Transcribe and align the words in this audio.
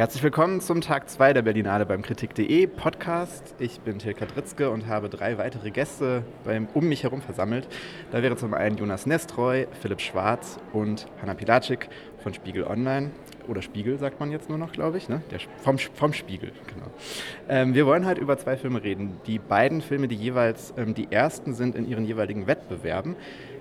Herzlich 0.00 0.22
willkommen 0.22 0.62
zum 0.62 0.80
Tag 0.80 1.10
2 1.10 1.34
der 1.34 1.42
Berlinale 1.42 1.84
beim 1.84 2.00
Kritik.de 2.00 2.66
Podcast. 2.68 3.54
Ich 3.58 3.80
bin 3.80 3.98
Tilka 3.98 4.24
Dritzke 4.24 4.70
und 4.70 4.86
habe 4.86 5.10
drei 5.10 5.36
weitere 5.36 5.70
Gäste 5.70 6.24
beim, 6.42 6.68
um 6.72 6.88
mich 6.88 7.02
herum 7.02 7.20
versammelt. 7.20 7.68
Da 8.10 8.22
wäre 8.22 8.34
zum 8.34 8.54
einen 8.54 8.78
Jonas 8.78 9.04
Nestroy, 9.04 9.68
Philipp 9.82 10.00
Schwarz 10.00 10.56
und 10.72 11.06
Hanna 11.20 11.34
Pilatschik 11.34 11.90
von 12.22 12.32
Spiegel 12.32 12.64
Online. 12.64 13.10
Oder 13.46 13.60
Spiegel 13.60 13.98
sagt 13.98 14.20
man 14.20 14.30
jetzt 14.30 14.48
nur 14.48 14.56
noch, 14.56 14.72
glaube 14.72 14.96
ich. 14.96 15.10
Ne? 15.10 15.20
Der, 15.30 15.38
vom, 15.58 15.76
vom 15.76 16.14
Spiegel, 16.14 16.52
genau. 16.66 16.86
Ähm, 17.50 17.74
wir 17.74 17.84
wollen 17.84 18.06
halt 18.06 18.16
über 18.16 18.38
zwei 18.38 18.56
Filme 18.56 18.82
reden. 18.82 19.20
Die 19.26 19.38
beiden 19.38 19.82
Filme, 19.82 20.08
die 20.08 20.14
jeweils 20.14 20.72
ähm, 20.78 20.94
die 20.94 21.08
ersten 21.10 21.52
sind 21.52 21.74
in 21.74 21.86
ihren 21.86 22.06
jeweiligen 22.06 22.46
Wettbewerben. 22.46 23.16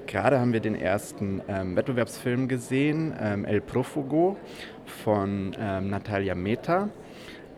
Gerade 0.09 0.39
haben 0.39 0.53
wir 0.53 0.59
den 0.59 0.73
ersten 0.73 1.39
ähm, 1.47 1.75
Wettbewerbsfilm 1.75 2.47
gesehen, 2.47 3.13
ähm, 3.21 3.45
El 3.45 3.61
Profugo 3.61 4.37
von 5.03 5.55
ähm, 5.59 5.91
Natalia 5.91 6.33
Meta. 6.33 6.89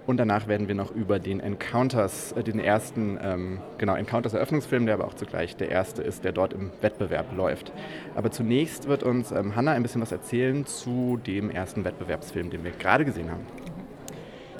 Und 0.06 0.18
danach 0.18 0.50
werden 0.50 0.68
wir 0.68 0.76
noch 0.76 0.92
über 0.92 1.20
den 1.20 1.40
Encounters, 1.40 2.34
äh, 2.34 2.44
den 2.44 2.60
ersten, 2.60 3.18
ähm, 3.24 3.60
genau, 3.78 3.96
Encounters 3.96 4.34
Eröffnungsfilm, 4.34 4.86
der 4.86 4.96
aber 4.96 5.06
auch 5.06 5.14
zugleich 5.14 5.56
der 5.56 5.70
erste 5.70 6.02
ist, 6.02 6.26
der 6.26 6.34
dort 6.34 6.52
im 6.52 6.72
Wettbewerb 6.82 7.34
läuft. 7.34 7.72
Aber 8.16 8.32
zunächst 8.32 8.90
wird 8.90 9.04
uns 9.04 9.32
ähm, 9.32 9.56
Hanna 9.56 9.72
ein 9.72 9.82
bisschen 9.82 10.02
was 10.02 10.12
erzählen 10.12 10.66
zu 10.66 11.22
dem 11.26 11.52
ersten 11.52 11.86
Wettbewerbsfilm, 11.86 12.50
den 12.50 12.66
wir 12.66 12.72
gerade 12.72 13.06
gesehen 13.06 13.32
haben. 13.32 13.46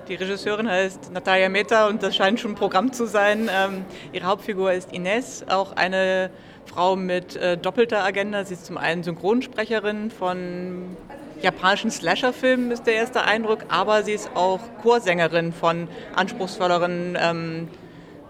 Die 0.08 0.16
Regisseurin 0.16 0.70
heißt 0.70 1.12
Natalia 1.14 1.48
Meta 1.48 1.88
und 1.88 2.02
das 2.02 2.16
scheint 2.16 2.40
schon 2.40 2.56
Programm 2.56 2.92
zu 2.92 3.06
sein. 3.06 3.50
Ähm, 3.54 3.86
ihre 4.12 4.26
Hauptfigur 4.26 4.74
ist 4.74 4.92
Ines, 4.94 5.46
auch 5.48 5.74
eine 5.74 6.32
Frau 6.66 6.96
mit 6.96 7.36
äh, 7.36 7.58
doppelter 7.58 8.04
Agenda. 8.04 8.44
Sie 8.44 8.56
ist 8.56 8.66
zum 8.66 8.78
einen 8.78 9.04
Synchronsprecherin 9.04 10.10
von 10.10 10.98
japanischen 11.42 11.92
Slasher-Filmen, 11.92 12.72
ist 12.72 12.88
der 12.88 12.96
erste 12.96 13.24
Eindruck, 13.24 13.66
aber 13.70 14.04
sie 14.04 14.14
ist 14.14 14.32
auch 14.36 14.60
Chorsängerin 14.82 15.54
von 15.54 15.88
anspruchsvolleren, 16.16 17.18
ähm, 17.20 17.68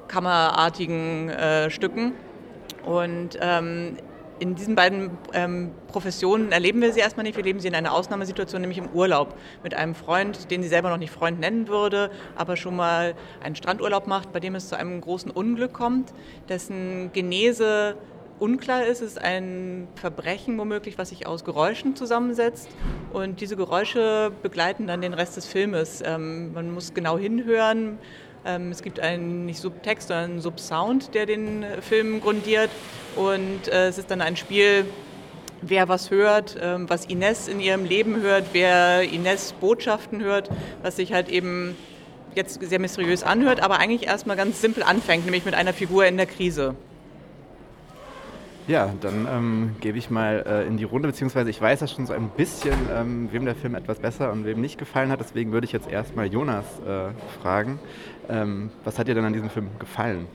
kammerartigen 0.08 1.30
äh, 1.30 1.70
Stücken. 1.70 2.14
Und 2.86 3.38
ähm, 3.40 3.98
in 4.42 4.56
diesen 4.56 4.74
beiden 4.74 5.12
ähm, 5.34 5.70
Professionen 5.88 6.52
erleben 6.52 6.82
wir 6.82 6.92
sie 6.92 7.00
erstmal 7.00 7.24
nicht. 7.24 7.36
Wir 7.36 7.44
erleben 7.44 7.60
sie 7.60 7.68
in 7.68 7.76
einer 7.76 7.94
Ausnahmesituation, 7.94 8.60
nämlich 8.60 8.80
im 8.80 8.90
Urlaub 8.90 9.36
mit 9.64 9.76
einem 9.76 9.94
Freund, 9.94 10.50
den 10.50 10.64
sie 10.64 10.68
selber 10.68 10.90
noch 10.90 10.98
nicht 10.98 11.12
Freund 11.12 11.40
nennen 11.40 11.68
würde, 11.68 12.10
aber 12.36 12.58
schon 12.58 12.76
mal 12.76 13.14
einen 13.44 13.56
Strandurlaub 13.56 14.08
macht, 14.08 14.34
bei 14.34 14.40
dem 14.40 14.56
es 14.56 14.68
zu 14.68 14.76
einem 14.76 15.00
großen 15.00 15.30
Unglück 15.30 15.74
kommt, 15.74 16.12
dessen 16.50 17.12
Genese 17.14 17.98
unklar 18.40 18.84
ist, 18.84 19.02
ist 19.02 19.22
ein 19.22 19.88
Verbrechen 19.94 20.58
womöglich, 20.58 20.98
was 20.98 21.10
sich 21.10 21.28
aus 21.28 21.46
Geräuschen 21.46 21.96
zusammensetzt. 21.96 22.68
Und 23.14 23.42
diese 23.42 23.56
Geräusche 23.56 24.32
begleiten 24.42 24.88
dann 24.88 25.02
den 25.02 25.14
Rest 25.14 25.38
des 25.38 25.46
Filmes. 25.46 26.02
Ähm, 26.04 26.52
man 26.54 26.74
muss 26.74 26.96
genau 26.96 27.20
hinhören. 27.20 28.00
Ähm, 28.46 28.72
es 28.72 28.82
gibt 28.82 29.00
einen 29.00 29.46
nicht 29.46 29.60
Subtext, 29.60 30.08
sondern 30.08 30.32
einen 30.32 30.42
Subsound, 30.42 31.14
der 31.14 31.26
den 31.26 31.66
Film 31.82 32.22
grundiert. 32.22 32.70
Und 33.16 33.68
äh, 33.68 33.88
es 33.88 33.98
ist 33.98 34.10
dann 34.10 34.22
ein 34.22 34.36
Spiel, 34.36 34.86
wer 35.62 35.88
was 35.90 36.10
hört, 36.12 36.58
ähm, 36.62 36.90
was 36.90 37.06
Ines 37.06 37.48
in 37.48 37.60
ihrem 37.60 37.86
Leben 37.86 38.22
hört, 38.22 38.46
wer 38.54 39.04
Ines 39.04 39.54
Botschaften 39.54 40.22
hört, 40.22 40.50
was 40.82 40.96
sich 40.96 41.14
halt 41.14 41.30
eben 41.30 41.76
jetzt 42.36 42.62
sehr 42.64 42.80
mysteriös 42.80 43.24
anhört, 43.24 43.62
aber 43.62 43.80
eigentlich 43.80 44.08
erstmal 44.08 44.38
ganz 44.38 44.62
simpel 44.62 44.84
anfängt, 44.84 45.26
nämlich 45.26 45.46
mit 45.46 45.54
einer 45.54 45.74
Figur 45.74 46.06
in 46.06 46.18
der 46.18 46.26
Krise. 46.26 46.76
Ja, 48.68 48.94
dann 49.02 49.28
ähm, 49.30 49.76
gebe 49.82 49.98
ich 49.98 50.10
mal 50.10 50.46
äh, 50.48 50.68
in 50.68 50.78
die 50.78 50.84
Runde, 50.84 51.08
beziehungsweise 51.08 51.50
ich 51.50 51.60
weiß 51.60 51.82
ja 51.82 51.88
schon 51.88 52.06
so 52.06 52.14
ein 52.14 52.30
bisschen, 52.30 52.76
ähm, 52.96 53.28
wem 53.32 53.44
der 53.44 53.56
Film 53.56 53.76
etwas 53.76 54.00
besser 54.00 54.32
und 54.32 54.46
wem 54.46 54.62
nicht 54.62 54.78
gefallen 54.78 55.10
hat. 55.10 55.20
Deswegen 55.20 55.52
würde 55.52 55.66
ich 55.66 55.74
jetzt 55.74 55.90
erstmal 55.90 56.28
Jonas 56.28 56.64
äh, 56.88 57.10
fragen. 57.42 57.80
Ähm, 58.30 58.70
was 58.84 58.98
hat 58.98 59.08
dir 59.08 59.16
denn 59.16 59.26
an 59.26 59.34
diesem 59.34 59.50
Film 59.50 59.68
gefallen? 59.80 60.28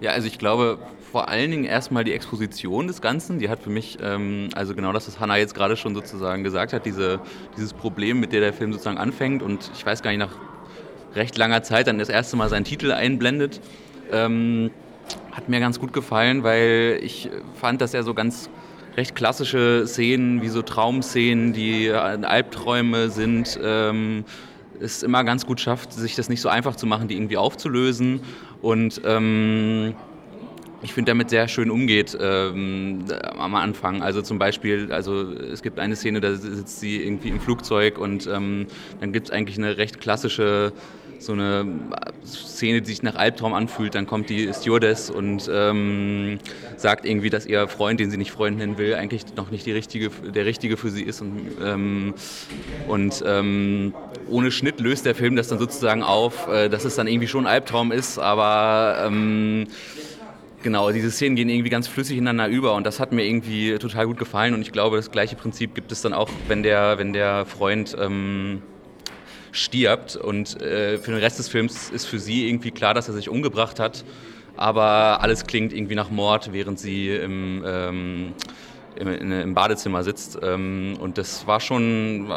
Ja, 0.00 0.12
also 0.12 0.26
ich 0.26 0.38
glaube 0.38 0.78
vor 1.10 1.28
allen 1.28 1.50
Dingen 1.50 1.64
erstmal 1.64 2.04
die 2.04 2.12
Exposition 2.12 2.86
des 2.86 3.00
Ganzen. 3.00 3.38
Die 3.38 3.48
hat 3.48 3.60
für 3.60 3.70
mich, 3.70 3.98
ähm, 4.00 4.48
also 4.54 4.74
genau 4.74 4.92
das, 4.92 5.08
was 5.08 5.18
Hannah 5.18 5.36
jetzt 5.36 5.54
gerade 5.54 5.76
schon 5.76 5.94
sozusagen 5.94 6.44
gesagt 6.44 6.72
hat, 6.72 6.86
diese, 6.86 7.20
dieses 7.56 7.72
Problem, 7.72 8.20
mit 8.20 8.32
der 8.32 8.40
der 8.40 8.52
Film 8.52 8.72
sozusagen 8.72 8.98
anfängt 8.98 9.42
und 9.42 9.70
ich 9.74 9.84
weiß 9.84 10.02
gar 10.02 10.10
nicht, 10.10 10.20
nach 10.20 10.36
recht 11.14 11.36
langer 11.36 11.62
Zeit 11.62 11.88
dann 11.88 11.98
das 11.98 12.08
erste 12.08 12.36
Mal 12.36 12.48
seinen 12.48 12.64
Titel 12.64 12.92
einblendet. 12.92 13.60
Ähm, 14.12 14.70
hat 15.32 15.48
mir 15.48 15.58
ganz 15.58 15.80
gut 15.80 15.92
gefallen, 15.92 16.44
weil 16.44 17.00
ich 17.02 17.28
fand, 17.54 17.80
dass 17.80 17.94
er 17.94 18.04
so 18.04 18.14
ganz 18.14 18.48
recht 18.96 19.14
klassische 19.16 19.86
Szenen, 19.86 20.42
wie 20.42 20.48
so 20.48 20.62
Traumszenen, 20.62 21.52
die 21.52 21.90
Albträume 21.90 23.10
sind, 23.10 23.58
ähm, 23.62 24.24
es 24.80 25.02
immer 25.02 25.24
ganz 25.24 25.46
gut 25.46 25.60
schafft, 25.60 25.92
sich 25.92 26.14
das 26.16 26.28
nicht 26.28 26.40
so 26.40 26.48
einfach 26.48 26.76
zu 26.76 26.86
machen, 26.86 27.08
die 27.08 27.14
irgendwie 27.14 27.36
aufzulösen. 27.36 28.20
Und 28.62 29.00
ähm, 29.04 29.94
ich 30.82 30.94
finde, 30.94 31.10
damit 31.10 31.30
sehr 31.30 31.48
schön 31.48 31.70
umgeht 31.70 32.16
ähm, 32.20 33.04
am 33.38 33.54
Anfang. 33.54 34.02
Also 34.02 34.22
zum 34.22 34.38
Beispiel, 34.38 34.90
also 34.92 35.32
es 35.32 35.62
gibt 35.62 35.78
eine 35.78 35.96
Szene, 35.96 36.20
da 36.20 36.34
sitzt 36.34 36.80
sie 36.80 37.02
irgendwie 37.02 37.28
im 37.28 37.40
Flugzeug 37.40 37.98
und 37.98 38.26
ähm, 38.26 38.66
dann 39.00 39.12
gibt 39.12 39.28
es 39.28 39.32
eigentlich 39.32 39.58
eine 39.58 39.76
recht 39.76 40.00
klassische 40.00 40.72
so 41.20 41.32
eine 41.32 41.66
Szene, 42.24 42.80
die 42.80 42.86
sich 42.86 43.02
nach 43.02 43.14
Albtraum 43.14 43.52
anfühlt. 43.52 43.94
Dann 43.94 44.06
kommt 44.06 44.30
die 44.30 44.52
Stewardess 44.52 45.10
und 45.10 45.50
ähm, 45.52 46.38
sagt 46.76 47.04
irgendwie, 47.04 47.30
dass 47.30 47.46
ihr 47.46 47.68
Freund, 47.68 48.00
den 48.00 48.10
sie 48.10 48.16
nicht 48.16 48.32
Freund 48.32 48.58
nennen 48.58 48.78
will, 48.78 48.94
eigentlich 48.94 49.24
noch 49.36 49.50
nicht 49.50 49.66
die 49.66 49.72
richtige, 49.72 50.10
der 50.10 50.46
richtige 50.46 50.76
für 50.76 50.90
sie 50.90 51.02
ist. 51.02 51.20
Und, 51.20 51.40
ähm, 51.62 52.14
und 52.88 53.22
ähm, 53.26 53.94
ohne 54.28 54.50
Schnitt 54.50 54.80
löst 54.80 55.06
der 55.06 55.14
Film 55.14 55.36
das 55.36 55.48
dann 55.48 55.58
sozusagen 55.58 56.02
auf, 56.02 56.48
äh, 56.48 56.68
dass 56.68 56.84
es 56.84 56.94
dann 56.94 57.06
irgendwie 57.06 57.28
schon 57.28 57.46
Albtraum 57.46 57.92
ist, 57.92 58.18
aber 58.18 59.04
ähm, 59.06 59.66
Genau, 60.62 60.92
diese 60.92 61.10
Szenen 61.10 61.36
gehen 61.36 61.48
irgendwie 61.48 61.70
ganz 61.70 61.88
flüssig 61.88 62.18
ineinander 62.18 62.54
über 62.54 62.74
und 62.74 62.84
das 62.84 63.00
hat 63.00 63.12
mir 63.12 63.24
irgendwie 63.24 63.78
total 63.78 64.06
gut 64.06 64.18
gefallen 64.18 64.52
und 64.52 64.60
ich 64.60 64.72
glaube, 64.72 64.96
das 64.96 65.10
gleiche 65.10 65.34
Prinzip 65.34 65.74
gibt 65.74 65.90
es 65.90 66.02
dann 66.02 66.12
auch, 66.12 66.28
wenn 66.48 66.62
der, 66.62 66.98
wenn 66.98 67.14
der 67.14 67.46
Freund 67.46 67.96
ähm, 67.98 68.60
stirbt. 69.52 70.16
Und 70.16 70.60
äh, 70.60 70.98
für 70.98 71.10
den 71.12 71.20
Rest 71.20 71.38
des 71.38 71.48
Films 71.48 71.90
ist 71.90 72.06
für 72.06 72.18
sie 72.18 72.48
irgendwie 72.48 72.70
klar, 72.70 72.94
dass 72.94 73.08
er 73.08 73.14
sich 73.14 73.28
umgebracht 73.28 73.80
hat, 73.80 74.04
aber 74.56 75.22
alles 75.22 75.46
klingt 75.46 75.72
irgendwie 75.72 75.94
nach 75.94 76.10
Mord, 76.10 76.52
während 76.52 76.78
sie 76.78 77.08
im, 77.08 77.64
ähm, 77.66 78.34
im, 78.96 79.32
im 79.32 79.54
Badezimmer 79.54 80.02
sitzt. 80.02 80.38
Ähm, 80.42 80.96
und 81.00 81.18
das 81.18 81.46
war 81.46 81.60
schon, 81.60 82.28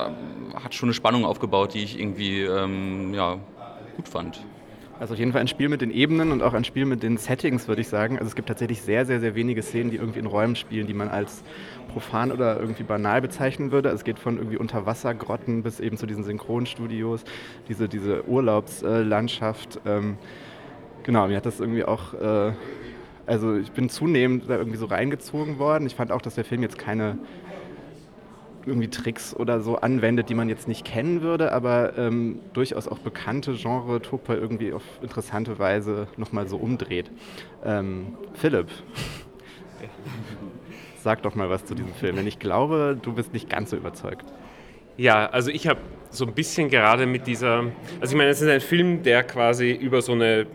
hat 0.64 0.74
schon 0.74 0.88
eine 0.88 0.94
Spannung 0.94 1.26
aufgebaut, 1.26 1.74
die 1.74 1.84
ich 1.84 2.00
irgendwie 2.00 2.42
ähm, 2.42 3.14
ja, 3.14 3.40
gut 3.96 4.08
fand. 4.08 4.42
Also 5.04 5.16
auf 5.16 5.20
jeden 5.20 5.34
Fall 5.34 5.42
ein 5.42 5.50
Spiel 5.50 5.68
mit 5.68 5.82
den 5.82 5.92
Ebenen 5.92 6.32
und 6.32 6.42
auch 6.42 6.54
ein 6.54 6.64
Spiel 6.64 6.86
mit 6.86 7.04
den 7.04 7.18
Settings, 7.18 7.68
würde 7.68 7.82
ich 7.82 7.90
sagen. 7.90 8.20
Also 8.20 8.30
es 8.30 8.36
gibt 8.36 8.48
tatsächlich 8.48 8.82
sehr, 8.82 9.06
sehr, 9.06 9.20
sehr 9.20 9.36
wenige 9.36 9.62
Szenen, 9.62 9.92
die 9.92 9.98
irgendwie 9.98 10.20
in 10.20 10.26
Räumen 10.26 10.56
spielen, 10.56 10.88
die 10.88 10.94
man 10.94 11.10
als 11.10 11.44
profan 11.92 12.32
oder 12.32 12.58
irgendwie 12.58 12.84
banal 12.84 13.20
bezeichnen 13.20 13.74
würde. 13.74 13.90
Es 13.90 14.06
geht 14.06 14.18
von 14.18 14.38
irgendwie 14.38 14.56
Unterwassergrotten 14.56 15.62
bis 15.62 15.82
eben 15.82 15.98
zu 15.98 16.06
diesen 16.06 16.24
Synchronstudios, 16.24 17.26
diese, 17.68 17.90
diese 17.90 18.26
Urlaubslandschaft. 18.30 19.82
Ähm, 19.86 20.16
genau, 21.04 21.28
mir 21.28 21.36
hat 21.36 21.46
das 21.46 21.60
irgendwie 21.60 21.84
auch... 21.84 22.14
Äh, 22.14 22.54
also 23.26 23.58
ich 23.58 23.72
bin 23.72 23.90
zunehmend 23.90 24.50
da 24.50 24.58
irgendwie 24.58 24.78
so 24.78 24.86
reingezogen 24.86 25.60
worden. 25.60 25.86
Ich 25.86 25.96
fand 25.96 26.14
auch, 26.14 26.22
dass 26.22 26.36
der 26.36 26.46
Film 26.46 26.62
jetzt 26.62 26.78
keine 26.78 27.18
irgendwie 28.66 28.90
Tricks 28.90 29.36
oder 29.36 29.62
so 29.62 29.78
anwendet, 29.78 30.30
die 30.30 30.36
man 30.36 30.50
jetzt 30.50 30.68
nicht 30.68 30.86
kennen 30.86 31.22
würde, 31.22 31.52
aber 31.52 31.98
ähm, 31.98 32.40
durchaus 32.54 32.88
auch 32.88 33.00
bekannte 33.00 33.54
Genre-Truppe 33.54 34.36
irgendwie 34.36 34.74
auf 34.74 34.84
interessante 35.02 35.60
Weise 35.60 36.08
nochmal 36.18 36.48
so 36.48 36.58
umdreht. 36.58 37.12
Ähm, 37.64 38.18
Philipp, 38.34 38.68
sag 41.02 41.22
doch 41.24 41.36
mal 41.36 41.50
was 41.50 41.66
zu 41.66 41.76
diesem 41.76 41.94
Film, 41.94 42.16
denn 42.16 42.28
ich 42.28 42.40
glaube, 42.40 42.98
du 43.02 43.14
bist 43.14 43.34
nicht 43.34 43.50
ganz 43.50 43.72
so 43.72 43.78
überzeugt. 43.78 44.26
Ja, 44.96 45.26
also 45.26 45.50
ich 45.50 45.68
habe 45.68 45.80
so 46.12 46.26
ein 46.26 46.34
bisschen 46.34 46.70
gerade 46.70 47.06
mit 47.06 47.26
dieser, 47.26 47.66
also 48.00 48.14
ich 48.14 48.18
meine, 48.18 48.30
es 48.30 48.42
ist 48.42 48.48
ein 48.48 48.62
Film, 48.62 49.02
der 49.04 49.24
quasi 49.24 49.72
über 49.72 50.02
so 50.02 50.12
eine 50.12 50.46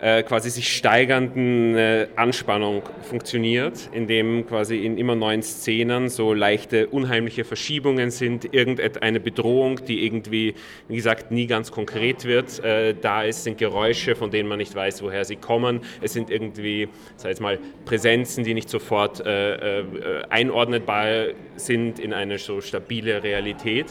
äh, 0.00 0.22
quasi 0.22 0.50
sich 0.50 0.76
steigernden 0.76 1.74
äh, 1.76 2.08
Anspannung 2.16 2.82
funktioniert, 3.02 3.90
in 3.92 4.06
dem 4.06 4.46
quasi 4.46 4.84
in 4.84 4.96
immer 4.96 5.14
neuen 5.14 5.42
Szenen 5.42 6.08
so 6.08 6.34
leichte 6.34 6.86
unheimliche 6.88 7.44
Verschiebungen 7.44 8.10
sind, 8.10 8.54
irgendeine 8.54 9.20
Bedrohung, 9.20 9.84
die 9.84 10.04
irgendwie, 10.04 10.54
wie 10.88 10.96
gesagt, 10.96 11.30
nie 11.30 11.46
ganz 11.46 11.72
konkret 11.72 12.24
wird. 12.24 12.62
Äh, 12.62 12.94
da 13.00 13.24
ist, 13.24 13.44
sind 13.44 13.58
Geräusche, 13.58 14.14
von 14.14 14.30
denen 14.30 14.48
man 14.48 14.58
nicht 14.58 14.74
weiß, 14.74 15.02
woher 15.02 15.24
sie 15.24 15.36
kommen. 15.36 15.80
Es 16.00 16.12
sind 16.12 16.30
irgendwie, 16.30 16.88
sag 17.16 17.32
ich 17.32 17.40
mal, 17.40 17.58
Präsenzen, 17.84 18.44
die 18.44 18.54
nicht 18.54 18.68
sofort 18.68 19.24
äh, 19.24 19.80
äh, 19.80 19.84
einordnetbar 20.28 21.28
sind 21.56 21.98
in 21.98 22.12
eine 22.12 22.38
so 22.38 22.60
stabile 22.60 23.22
Realität. 23.22 23.86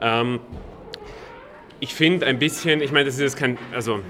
Ähm, 0.00 0.40
ich 1.80 1.94
finde 1.94 2.26
ein 2.26 2.38
bisschen, 2.38 2.82
ich 2.82 2.92
meine, 2.92 3.06
das 3.06 3.18
ist 3.18 3.36
kein, 3.36 3.56
also 3.72 4.00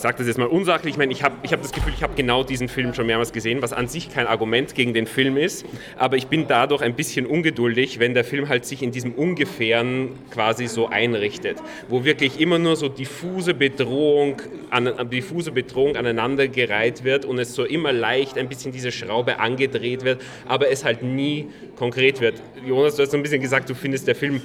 ich 0.00 0.02
sage 0.02 0.16
das 0.16 0.28
jetzt 0.28 0.38
mal 0.38 0.46
unsachlich, 0.46 0.94
ich 0.94 0.98
meine, 0.98 1.12
ich 1.12 1.22
habe 1.22 1.34
ich 1.42 1.52
hab 1.52 1.60
das 1.60 1.72
Gefühl, 1.72 1.92
ich 1.94 2.02
habe 2.02 2.14
genau 2.14 2.42
diesen 2.42 2.70
Film 2.70 2.94
schon 2.94 3.04
mehrmals 3.04 3.34
gesehen, 3.34 3.60
was 3.60 3.74
an 3.74 3.86
sich 3.86 4.10
kein 4.10 4.26
Argument 4.26 4.74
gegen 4.74 4.94
den 4.94 5.06
Film 5.06 5.36
ist, 5.36 5.66
aber 5.98 6.16
ich 6.16 6.28
bin 6.28 6.46
dadurch 6.48 6.80
ein 6.80 6.94
bisschen 6.94 7.26
ungeduldig, 7.26 7.98
wenn 7.98 8.14
der 8.14 8.24
Film 8.24 8.48
halt 8.48 8.64
sich 8.64 8.82
in 8.82 8.92
diesem 8.92 9.12
Ungefähren 9.12 10.08
quasi 10.30 10.68
so 10.68 10.88
einrichtet, 10.88 11.58
wo 11.90 12.02
wirklich 12.02 12.40
immer 12.40 12.58
nur 12.58 12.76
so 12.76 12.88
diffuse 12.88 13.52
Bedrohung, 13.52 14.40
an, 14.70 14.90
diffuse 15.10 15.52
Bedrohung 15.52 15.96
aneinandergereiht 15.96 17.04
wird 17.04 17.26
und 17.26 17.38
es 17.38 17.54
so 17.54 17.66
immer 17.66 17.92
leicht 17.92 18.38
ein 18.38 18.48
bisschen 18.48 18.72
diese 18.72 18.92
Schraube 18.92 19.38
angedreht 19.38 20.02
wird, 20.02 20.22
aber 20.48 20.70
es 20.70 20.82
halt 20.82 21.02
nie 21.02 21.48
konkret 21.76 22.22
wird. 22.22 22.40
Jonas, 22.66 22.96
du 22.96 23.02
hast 23.02 23.10
so 23.10 23.18
ein 23.18 23.22
bisschen 23.22 23.42
gesagt, 23.42 23.68
du 23.68 23.74
findest 23.74 24.08
der 24.08 24.14
Film 24.14 24.40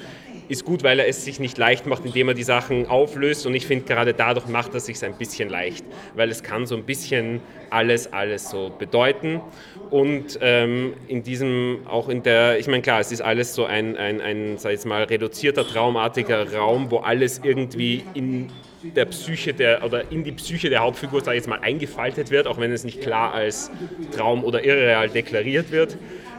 ist 0.47 0.65
gut, 0.65 0.83
weil 0.83 0.99
er 0.99 1.07
es 1.07 1.25
sich 1.25 1.39
nicht 1.39 1.57
leicht 1.57 1.85
macht, 1.85 2.05
indem 2.05 2.29
er 2.29 2.33
die 2.33 2.43
Sachen 2.43 2.87
auflöst. 2.87 3.45
Und 3.45 3.55
ich 3.55 3.65
finde, 3.65 3.85
gerade 3.85 4.13
dadurch 4.13 4.47
macht 4.47 4.73
er 4.73 4.79
sich 4.79 5.03
ein 5.03 5.17
bisschen 5.17 5.49
leicht, 5.49 5.85
weil 6.15 6.29
es 6.29 6.43
kann 6.43 6.65
so 6.65 6.75
ein 6.75 6.83
bisschen 6.83 7.41
alles, 7.69 8.11
alles 8.13 8.49
so 8.49 8.71
bedeuten. 8.77 9.41
Und 9.89 10.39
ähm, 10.41 10.93
in 11.07 11.23
diesem, 11.23 11.79
auch 11.87 12.09
in 12.09 12.23
der, 12.23 12.59
ich 12.59 12.67
meine, 12.67 12.81
klar, 12.81 12.99
es 12.99 13.11
ist 13.11 13.21
alles 13.21 13.53
so 13.55 13.65
ein, 13.65 13.97
ein, 13.97 14.21
ein 14.21 14.57
sag 14.57 14.73
ich 14.73 14.85
mal, 14.85 15.03
reduzierter, 15.03 15.67
traumartiger 15.67 16.53
Raum, 16.53 16.91
wo 16.91 16.97
alles 16.97 17.41
irgendwie 17.43 18.03
in 18.13 18.49
der 18.95 19.05
Psyche 19.05 19.53
der, 19.53 19.83
oder 19.83 20.11
in 20.11 20.23
die 20.23 20.31
Psyche 20.31 20.69
der 20.69 20.81
Hauptfigur, 20.81 21.21
sag 21.21 21.33
ich 21.33 21.37
jetzt 21.37 21.47
mal, 21.47 21.59
eingefaltet 21.59 22.31
wird, 22.31 22.47
auch 22.47 22.59
wenn 22.59 22.71
es 22.71 22.83
nicht 22.83 23.01
klar 23.01 23.33
als 23.33 23.71
Traum 24.15 24.43
oder 24.43 24.63
irreal 24.63 25.09
deklariert 25.09 25.71
wird. 25.71 25.97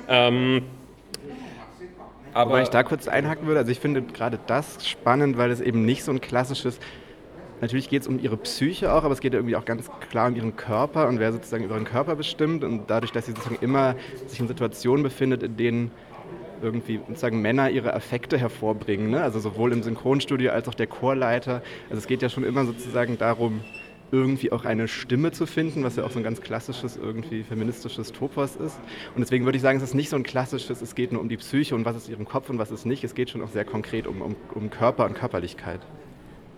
Ähm, 0.08 0.62
aber 2.36 2.50
Wobei 2.50 2.62
ich 2.62 2.68
da 2.68 2.82
kurz 2.82 3.08
einhaken 3.08 3.46
würde, 3.46 3.60
also 3.60 3.72
ich 3.72 3.80
finde 3.80 4.02
gerade 4.02 4.38
das 4.46 4.86
spannend, 4.86 5.38
weil 5.38 5.50
es 5.50 5.62
eben 5.62 5.86
nicht 5.86 6.04
so 6.04 6.12
ein 6.12 6.20
klassisches, 6.20 6.78
natürlich 7.62 7.88
geht 7.88 8.02
es 8.02 8.08
um 8.08 8.18
ihre 8.18 8.36
Psyche 8.36 8.92
auch, 8.92 9.04
aber 9.04 9.14
es 9.14 9.20
geht 9.20 9.32
irgendwie 9.32 9.56
auch 9.56 9.64
ganz 9.64 9.90
klar 10.10 10.28
um 10.28 10.36
ihren 10.36 10.54
Körper 10.54 11.08
und 11.08 11.18
wer 11.18 11.32
sozusagen 11.32 11.64
über 11.64 11.76
ihren 11.76 11.86
Körper 11.86 12.14
bestimmt 12.14 12.62
und 12.62 12.90
dadurch, 12.90 13.10
dass 13.12 13.24
sie 13.24 13.32
sozusagen 13.32 13.56
immer 13.62 13.94
sich 14.26 14.38
in 14.38 14.48
Situationen 14.48 15.02
befindet, 15.02 15.42
in 15.42 15.56
denen 15.56 15.90
irgendwie 16.60 17.00
sozusagen 17.08 17.40
Männer 17.40 17.70
ihre 17.70 17.94
Affekte 17.94 18.36
hervorbringen, 18.36 19.10
ne? 19.10 19.22
also 19.22 19.38
sowohl 19.40 19.72
im 19.72 19.82
Synchronstudio 19.82 20.50
als 20.52 20.68
auch 20.68 20.74
der 20.74 20.88
Chorleiter. 20.88 21.62
Also 21.88 21.98
es 21.98 22.06
geht 22.06 22.20
ja 22.20 22.28
schon 22.28 22.44
immer 22.44 22.66
sozusagen 22.66 23.16
darum, 23.16 23.62
irgendwie 24.12 24.52
auch 24.52 24.64
eine 24.64 24.88
Stimme 24.88 25.32
zu 25.32 25.46
finden, 25.46 25.84
was 25.84 25.96
ja 25.96 26.04
auch 26.04 26.10
so 26.10 26.18
ein 26.18 26.24
ganz 26.24 26.40
klassisches, 26.40 26.96
irgendwie 26.96 27.42
feministisches 27.42 28.12
Topos 28.12 28.56
ist. 28.56 28.78
Und 29.14 29.20
deswegen 29.20 29.44
würde 29.44 29.56
ich 29.56 29.62
sagen, 29.62 29.78
es 29.78 29.84
ist 29.84 29.94
nicht 29.94 30.10
so 30.10 30.16
ein 30.16 30.22
klassisches, 30.22 30.80
es 30.82 30.94
geht 30.94 31.12
nur 31.12 31.20
um 31.20 31.28
die 31.28 31.36
Psyche 31.36 31.74
und 31.74 31.84
was 31.84 31.96
ist 31.96 32.08
ihrem 32.08 32.24
Kopf 32.24 32.50
und 32.50 32.58
was 32.58 32.70
ist 32.70 32.86
nicht. 32.86 33.04
Es 33.04 33.14
geht 33.14 33.30
schon 33.30 33.42
auch 33.42 33.50
sehr 33.50 33.64
konkret 33.64 34.06
um, 34.06 34.22
um, 34.22 34.36
um 34.54 34.70
Körper 34.70 35.04
und 35.06 35.14
Körperlichkeit 35.14 35.80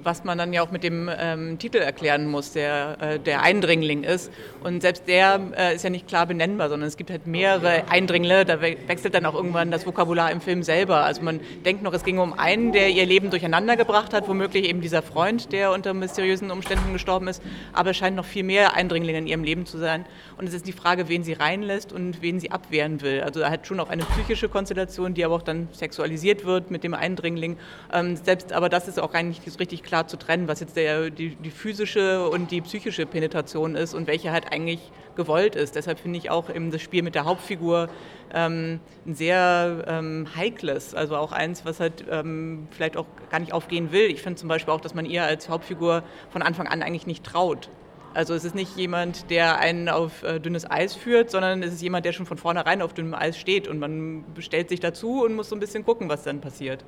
was 0.03 0.25
man 0.25 0.39
dann 0.39 0.53
ja 0.53 0.63
auch 0.63 0.71
mit 0.71 0.83
dem 0.83 1.11
ähm, 1.19 1.59
Titel 1.59 1.79
erklären 1.79 2.27
muss, 2.27 2.53
der 2.53 2.97
äh, 3.01 3.19
der 3.19 3.43
Eindringling 3.43 4.05
ist. 4.05 4.33
Und 4.63 4.83
selbst 4.83 5.09
der 5.09 5.41
äh, 5.57 5.75
ist 5.75 5.85
ja 5.85 5.91
nicht 5.91 6.07
klar 6.07 6.27
benennbar, 6.27 6.69
sondern 6.69 6.89
es 6.89 6.97
gibt 6.97 7.11
halt 7.11 7.27
mehrere 7.27 7.91
Eindringlinge. 7.91 8.45
Da 8.45 8.61
we 8.61 8.77
wechselt 8.87 9.15
dann 9.15 9.27
auch 9.27 9.35
irgendwann 9.35 9.71
das 9.71 9.87
Vokabular 9.87 10.31
im 10.31 10.41
Film 10.41 10.63
selber. 10.63 11.05
Also 11.05 11.23
man 11.23 11.41
denkt 11.65 11.83
noch, 11.83 11.93
es 11.93 12.05
ging 12.05 12.19
um 12.19 12.33
einen, 12.33 12.73
der 12.73 12.91
ihr 12.91 13.07
Leben 13.07 13.31
durcheinander 13.31 13.77
gebracht 13.77 14.13
hat, 14.13 14.29
womöglich 14.29 14.69
eben 14.69 14.81
dieser 14.81 15.03
Freund, 15.03 15.53
der 15.53 15.73
unter 15.73 15.95
mysteriösen 15.95 16.51
Umständen 16.51 16.93
gestorben 16.93 17.29
ist. 17.29 17.43
Aber 17.73 17.91
es 17.91 17.97
scheint 17.97 18.17
noch 18.17 18.25
viel 18.25 18.45
mehr 18.45 18.75
Eindringlinge 18.75 19.19
in 19.19 19.27
ihrem 19.27 19.45
Leben 19.45 19.67
zu 19.67 19.79
sein. 19.79 20.05
Und 20.37 20.49
es 20.49 20.55
ist 20.55 20.67
die 20.67 20.73
Frage, 20.73 21.09
wen 21.09 21.25
sie 21.25 21.33
reinlässt 21.33 21.93
und 21.93 22.23
wen 22.23 22.41
sie 22.41 22.51
abwehren 22.51 23.01
will. 23.01 23.23
Also 23.23 23.41
er 23.41 23.51
hat 23.51 23.67
schon 23.67 23.81
auch 23.81 23.89
eine 23.89 24.05
psychische 24.05 24.49
Konstellation, 24.49 25.15
die 25.15 25.25
aber 25.25 25.35
auch 25.35 25.43
dann 25.43 25.69
sexualisiert 25.73 26.45
wird 26.45 26.71
mit 26.71 26.85
dem 26.85 26.95
Eindringling. 26.95 27.57
Ähm, 27.93 28.17
selbst 28.17 28.53
aber 28.53 28.69
das 28.69 28.89
ist 28.89 29.01
auch 29.01 29.15
eigentlich 29.15 29.45
nicht 29.45 29.59
richtig 29.59 29.83
klar 29.89 30.07
zu 30.07 30.17
trennen, 30.17 30.47
was 30.47 30.61
jetzt 30.61 30.77
der, 30.77 31.11
die, 31.11 31.35
die 31.35 31.51
physische 31.51 32.29
und 32.29 32.51
die 32.51 32.61
psychische 32.61 33.07
Penetration 33.07 33.75
ist 33.75 33.95
und 33.95 34.07
welche 34.07 34.31
halt 34.31 34.53
eigentlich 34.53 34.93
gewollt 35.17 35.57
ist. 35.57 35.75
Deshalb 35.75 35.99
finde 35.99 36.19
ich 36.19 36.31
auch 36.31 36.49
eben 36.51 36.71
das 36.71 36.83
Spiel 36.83 37.03
mit 37.03 37.15
der 37.15 37.25
Hauptfigur 37.25 37.89
ähm, 38.33 38.81
ein 39.07 39.15
sehr 39.15 39.85
ähm, 39.89 40.29
heikles, 40.37 40.95
also 40.95 41.17
auch 41.17 41.33
eins, 41.33 41.65
was 41.65 41.81
halt 41.81 42.05
ähm, 42.11 42.69
vielleicht 42.71 42.97
auch 42.97 43.07
gar 43.31 43.41
nicht 43.41 43.53
aufgehen 43.53 43.91
will. 43.91 44.11
Ich 44.11 44.23
finde 44.23 44.39
zum 44.39 44.49
Beispiel 44.49 44.73
auch, 44.73 44.81
dass 44.81 44.95
man 44.95 45.07
ihr 45.07 45.25
als 45.25 45.49
Hauptfigur 45.49 46.05
von 46.31 46.43
Anfang 46.43 46.69
an 46.69 46.83
eigentlich 46.83 47.07
nicht 47.07 47.25
traut. 47.25 47.71
Also 48.15 48.35
es 48.35 48.45
ist 48.45 48.55
nicht 48.55 48.77
jemand, 48.77 49.31
der 49.31 49.59
einen 49.59 49.89
auf 49.89 50.23
äh, 50.23 50.41
dünnes 50.41 50.71
Eis 50.71 50.95
führt, 50.95 51.31
sondern 51.31 51.63
es 51.63 51.73
ist 51.75 51.83
jemand, 51.83 52.05
der 52.05 52.13
schon 52.13 52.27
von 52.27 52.39
vornherein 52.39 52.83
auf 52.83 52.93
dünnem 52.93 53.15
Eis 53.15 53.39
steht 53.39 53.69
und 53.69 53.79
man 53.79 54.25
stellt 54.39 54.69
sich 54.69 54.81
dazu 54.81 55.25
und 55.25 55.35
muss 55.35 55.49
so 55.49 55.57
ein 55.57 55.61
bisschen 55.61 55.85
gucken, 55.85 56.09
was 56.09 56.23
dann 56.25 56.41
passiert. 56.41 56.85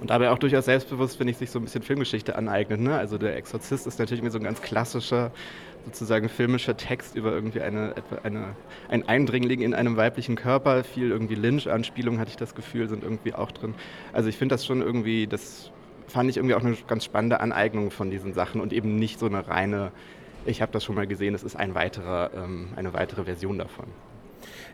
Und 0.00 0.10
dabei 0.10 0.30
auch 0.30 0.38
durchaus 0.38 0.66
selbstbewusst, 0.66 1.16
finde 1.16 1.30
ich, 1.30 1.38
sich 1.38 1.50
so 1.50 1.58
ein 1.58 1.62
bisschen 1.62 1.82
Filmgeschichte 1.82 2.36
aneignet. 2.36 2.80
Ne? 2.80 2.96
Also 2.96 3.16
der 3.18 3.36
Exorzist 3.36 3.86
ist 3.86 3.98
natürlich 3.98 4.22
mir 4.22 4.30
so 4.30 4.38
ein 4.38 4.44
ganz 4.44 4.60
klassischer, 4.60 5.30
sozusagen 5.86 6.28
filmischer 6.28 6.76
Text 6.76 7.14
über 7.14 7.32
irgendwie 7.32 7.60
eine, 7.60 7.94
eine, 8.22 8.56
ein 8.88 9.08
Eindringling 9.08 9.62
in 9.62 9.72
einem 9.72 9.96
weiblichen 9.96 10.36
Körper. 10.36 10.84
Viel 10.84 11.10
irgendwie 11.10 11.34
Lynch-Anspielungen, 11.34 12.20
hatte 12.20 12.30
ich 12.30 12.36
das 12.36 12.54
Gefühl, 12.54 12.88
sind 12.88 13.04
irgendwie 13.04 13.32
auch 13.34 13.52
drin. 13.52 13.74
Also 14.12 14.28
ich 14.28 14.36
finde 14.36 14.54
das 14.54 14.66
schon 14.66 14.82
irgendwie, 14.82 15.26
das 15.26 15.70
fand 16.08 16.28
ich 16.28 16.36
irgendwie 16.36 16.54
auch 16.54 16.64
eine 16.64 16.76
ganz 16.86 17.04
spannende 17.04 17.40
Aneignung 17.40 17.90
von 17.90 18.10
diesen 18.10 18.32
Sachen 18.34 18.60
und 18.60 18.72
eben 18.72 18.96
nicht 18.96 19.18
so 19.18 19.26
eine 19.26 19.48
reine, 19.48 19.92
ich 20.44 20.60
habe 20.62 20.72
das 20.72 20.84
schon 20.84 20.94
mal 20.94 21.06
gesehen, 21.06 21.34
es 21.34 21.42
ist 21.42 21.56
ein 21.56 21.74
weiterer, 21.74 22.30
ähm, 22.34 22.68
eine 22.76 22.92
weitere 22.92 23.24
Version 23.24 23.58
davon. 23.58 23.86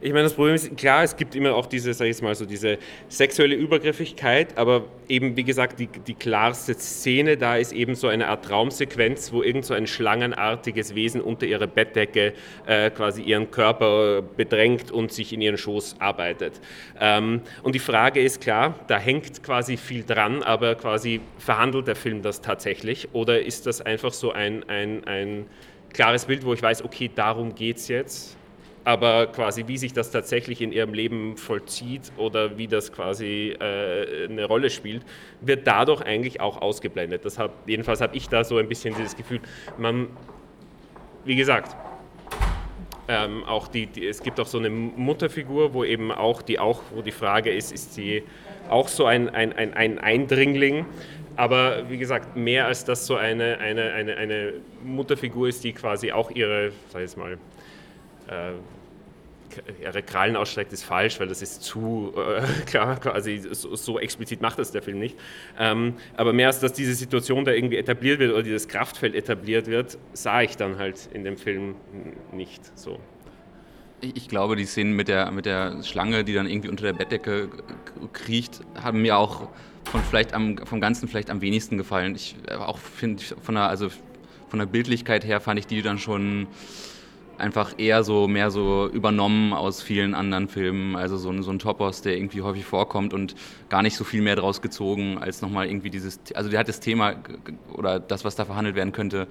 Ich 0.05 0.13
meine, 0.13 0.25
das 0.25 0.35
Problem 0.35 0.57
ist, 0.57 0.77
klar, 0.77 1.05
es 1.05 1.17
gibt 1.17 1.37
immer 1.37 1.55
auch 1.55 1.67
diese, 1.67 1.95
sag 1.95 2.07
ich 2.07 2.21
mal, 2.23 2.35
so 2.35 2.45
diese 2.45 2.79
sexuelle 3.09 3.55
Übergriffigkeit, 3.55 4.59
aber 4.59 4.87
eben, 5.09 5.37
wie 5.37 5.45
gesagt, 5.45 5.79
die, 5.79 5.87
die 5.87 6.15
klarste 6.15 6.75
Szene 6.75 7.37
da 7.37 7.57
ist 7.57 7.73
eben 7.73 7.95
so 7.95 8.09
eine 8.09 8.27
Art 8.27 8.45
Traumsequenz, 8.45 9.33
wo 9.33 9.45
irgend 9.45 9.65
so 9.65 9.75
ein 9.75 9.87
schlangenartiges 9.87 10.97
Wesen 10.97 11.21
unter 11.21 11.47
ihrer 11.47 11.69
Bettdecke 11.69 12.33
äh, 12.67 12.91
quasi 12.91 13.23
ihren 13.23 13.53
Körper 13.53 14.23
bedrängt 14.23 14.91
und 14.91 15.13
sich 15.13 15.33
in 15.33 15.41
ihren 15.41 15.57
Schoß 15.57 15.95
arbeitet. 16.01 16.61
Ähm, 16.99 17.43
und 17.63 17.77
die 17.77 17.79
Frage 17.79 18.21
ist 18.21 18.41
klar, 18.41 18.75
da 18.89 18.99
hängt 18.99 19.45
quasi 19.45 19.77
viel 19.77 20.03
dran, 20.03 20.43
aber 20.43 20.75
quasi 20.75 21.21
verhandelt 21.39 21.87
der 21.87 21.95
Film 21.95 22.23
das 22.23 22.41
tatsächlich 22.41 23.09
oder 23.13 23.41
ist 23.41 23.67
das 23.67 23.81
einfach 23.81 24.13
so 24.13 24.33
ein, 24.33 24.69
ein, 24.69 25.05
ein 25.05 25.47
klares 25.93 26.25
Bild, 26.25 26.45
wo 26.45 26.55
ich 26.55 26.63
weiß, 26.63 26.85
okay, 26.85 27.09
darum 27.15 27.55
geht 27.55 27.77
es 27.77 27.87
jetzt? 27.87 28.37
Aber 28.85 29.27
quasi 29.27 29.65
wie 29.69 29.77
sich 29.79 29.93
das 29.93 30.11
tatsächlich 30.11 30.61
in 30.61 30.73
ihrem 30.73 30.95
Leben 30.95 31.37
vollzieht 31.37 32.13
oder 32.17 32.59
wie 32.59 32.67
das 32.67 32.93
quasi 32.93 33.57
äh, 33.61 34.29
eine 34.29 34.45
Rolle 34.45 34.71
spielt, 34.71 35.05
wird 35.41 35.67
dadurch 35.67 36.03
eigentlich 36.03 36.41
auch 36.41 36.61
ausgeblendet. 36.61 37.25
Das 37.25 37.39
hab, 37.39 37.69
jedenfalls 37.69 38.01
habe 38.01 38.17
ich 38.17 38.29
da 38.29 38.45
so 38.45 38.59
ein 38.59 38.69
bisschen 38.69 38.95
dieses 38.95 39.17
Gefühl, 39.17 39.41
man, 39.79 40.09
wie 41.25 41.37
gesagt, 41.37 41.77
ähm, 43.09 43.45
auch 43.45 43.69
die, 43.69 43.87
die, 43.87 44.07
es 44.07 44.23
gibt 44.23 44.41
auch 44.41 44.47
so 44.47 44.59
eine 44.59 44.71
Mutterfigur, 44.71 45.75
wo 45.75 45.85
eben 45.85 46.11
auch 46.11 46.43
die 46.43 46.59
auch, 46.59 46.83
wo 46.95 47.03
die 47.03 47.13
Frage 47.13 47.51
ist, 47.51 47.73
ist 47.73 47.95
sie 47.95 48.23
auch 48.69 48.89
so 48.89 49.07
ein, 49.07 49.29
ein, 49.29 49.53
ein, 49.53 49.75
ein 49.75 49.99
Eindringling? 49.99 50.87
Aber 51.37 51.89
wie 51.89 51.99
gesagt, 51.99 52.37
mehr 52.37 52.67
als 52.67 52.85
das 52.85 53.07
so 53.07 53.17
eine, 53.17 53.59
eine, 53.59 53.93
eine, 53.93 54.17
eine 54.17 54.53
Mutterfigur 54.85 55.49
ist, 55.49 55.65
die 55.65 55.73
quasi 55.73 56.13
auch 56.13 56.31
ihre, 56.31 56.73
sag 56.91 57.03
ich 57.03 57.17
mal, 57.17 57.39
ihre 59.81 60.03
Krallen 60.03 60.37
ausstreckt, 60.37 60.73
ist 60.73 60.85
falsch, 60.85 61.21
weil 61.21 61.29
das 61.29 61.43
ist 61.43 61.63
zu 61.63 62.13
äh, 62.17 62.43
klar, 62.67 62.99
quasi 62.99 63.43
so, 63.51 63.75
so, 63.77 63.99
explizit 63.99 64.41
macht 64.41 64.59
das 64.59 64.73
der 64.73 64.83
Film 64.83 64.99
nicht. 64.99 65.17
Ähm, 65.59 65.95
aber 66.17 66.33
mehr 66.33 66.49
als 66.49 66.61
dass 66.61 66.73
diese 66.73 66.95
Situation 66.95 67.45
da 67.45 67.53
irgendwie 67.53 67.77
etabliert 67.77 68.19
wird 68.19 68.33
oder 68.33 68.43
dieses 68.43 68.69
Kraftfeld 68.69 69.15
etabliert 69.15 69.67
wird, 69.67 69.99
sah 70.13 70.43
ich 70.43 70.57
dann 70.57 70.79
halt 70.79 71.09
in 71.13 71.25
dem 71.25 71.37
Film 71.37 71.75
nicht 72.33 72.77
so. 72.79 72.99
Ich, 74.01 74.29
glaube, 74.29 74.57
die 74.57 74.65
Szenen 74.65 74.97
mit 74.97 75.07
der, 75.07 75.31
mit 75.31 75.47
der 75.47 75.81
Schlange, 75.85 76.25
die 76.25 76.35
dann 76.35 76.49
irgendwie 76.49 76.69
unter 76.69 76.83
der 76.83 76.93
Bettdecke 76.93 77.49
kriecht, 78.13 78.61
haben 78.83 79.03
mir 79.03 79.17
auch 79.17 79.49
von 79.85 80.03
vielleicht 80.03 80.35
am, 80.35 80.59
vom 80.59 80.81
Ganzen 80.81 81.07
vielleicht 81.07 81.31
am 81.31 81.41
wenigsten 81.41 81.79
gefallen. 81.79 82.17
Ich 82.17 82.35
äh, 82.49 82.55
auch 82.55 82.79
finde 82.79 83.23
von 83.23 83.57
also 83.57 83.91
von 84.49 84.59
der 84.59 84.67
Bildlichkeit 84.67 85.25
her 85.25 85.41
fand 85.41 85.59
ich 85.61 85.67
die 85.67 85.83
dann 85.83 85.99
schon 85.99 86.49
einfach 87.43 87.75
eher 87.77 88.05
so 88.05 88.29
mehr 88.29 88.51
so 88.51 88.89
übernommen 88.89 89.53
aus 89.53 89.83
vielen 89.83 90.15
anderen 90.15 90.49
Filmen. 90.49 90.97
Also 90.97 91.17
so 91.17 91.29
ein, 91.31 91.43
so 91.43 91.51
ein 91.51 91.59
Topos, 91.59 92.01
der 92.01 92.17
irgendwie 92.17 92.41
häufig 92.43 92.65
vorkommt 92.65 93.13
und 93.13 93.35
gar 93.69 93.83
nicht 93.83 93.97
so 93.97 94.05
viel 94.05 94.23
mehr 94.23 94.37
draus 94.37 94.63
gezogen, 94.63 95.19
als 95.19 95.43
nochmal 95.43 95.67
irgendwie 95.67 95.91
dieses, 95.91 96.21
also 96.35 96.49
der 96.49 96.61
hat 96.61 96.69
das 96.69 96.81
Thema 96.81 97.17
oder 97.75 98.01
das, 98.01 98.25
was 98.25 98.37
da 98.37 98.45
verhandelt 98.45 98.77
werden 98.77 98.93
könnte, 98.93 99.27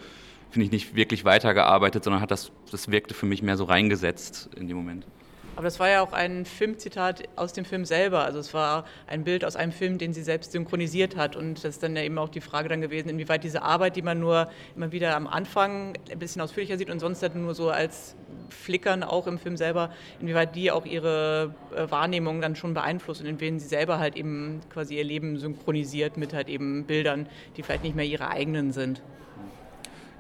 finde 0.50 0.66
ich 0.66 0.72
nicht 0.72 0.96
wirklich 0.96 1.24
weitergearbeitet, 1.24 2.04
sondern 2.04 2.22
hat 2.22 2.32
das, 2.32 2.52
das 2.70 2.92
wirkte 2.92 3.14
für 3.14 3.26
mich 3.26 3.42
mehr 3.42 3.56
so 3.56 3.64
reingesetzt 3.64 4.50
in 4.56 4.68
dem 4.68 4.76
Moment. 4.78 5.06
Aber 5.56 5.66
das 5.66 5.80
war 5.80 5.90
ja 5.90 6.02
auch 6.02 6.14
ein 6.14 6.46
Filmzitat 6.46 7.24
aus 7.36 7.54
dem 7.54 7.66
Film 7.66 7.86
selber. 7.86 8.24
Also 8.24 8.40
es 8.40 8.54
war 8.54 8.86
ein 9.08 9.24
Bild 9.24 9.44
aus 9.44 9.56
einem 9.56 9.72
Film, 9.72 9.98
den 9.98 10.14
sie 10.14 10.24
selbst 10.24 10.54
synchronisiert 10.54 11.18
hat. 11.18 11.36
Und 11.36 11.56
das 11.56 11.76
ist 11.76 11.84
dann 11.84 11.96
ja 11.96 12.04
eben 12.04 12.18
auch 12.18 12.30
die 12.30 12.42
Frage 12.42 12.70
dann 12.70 12.82
gewesen, 12.82 13.10
inwieweit 13.10 13.44
diese 13.44 13.62
Arbeit, 13.62 13.96
die 13.96 14.02
man 14.02 14.20
nur 14.20 14.50
immer 14.76 14.92
wieder 14.92 15.16
am 15.16 15.28
Anfang 15.28 15.94
ein 16.10 16.20
bisschen 16.20 16.42
ausführlicher 16.42 16.78
sieht 16.78 16.90
und 16.90 17.00
sonst 17.00 17.22
halt 17.22 17.36
nur 17.36 17.54
so 17.54 17.70
als 17.70 18.16
Flickern 18.50 19.04
auch 19.04 19.28
im 19.28 19.40
Film 19.40 19.58
selber, 19.58 19.92
inwieweit 20.20 20.56
die 20.56 20.72
auch 20.72 20.86
ihre 20.86 21.54
äh, 21.76 21.90
Wahrnehmung 21.90 22.42
dann 22.42 22.56
schon 22.56 22.74
beeinflusst 22.74 23.22
und 23.22 23.28
in 23.28 23.40
wen 23.40 23.60
sie 23.60 23.68
selber 23.68 24.00
halt 24.00 24.16
eben 24.16 24.62
quasi 24.70 24.98
ihr 24.98 25.04
Leben 25.04 25.38
synchronisiert 25.38 26.18
mit 26.18 26.34
halt 26.34 26.50
eben 26.50 26.86
Bildern, 26.86 27.28
die 27.58 27.64
vielleicht 27.64 27.84
nicht 27.84 27.96
mehr 27.96 28.06
ihre 28.06 28.30
eigenen 28.30 28.72
sind. 28.72 29.02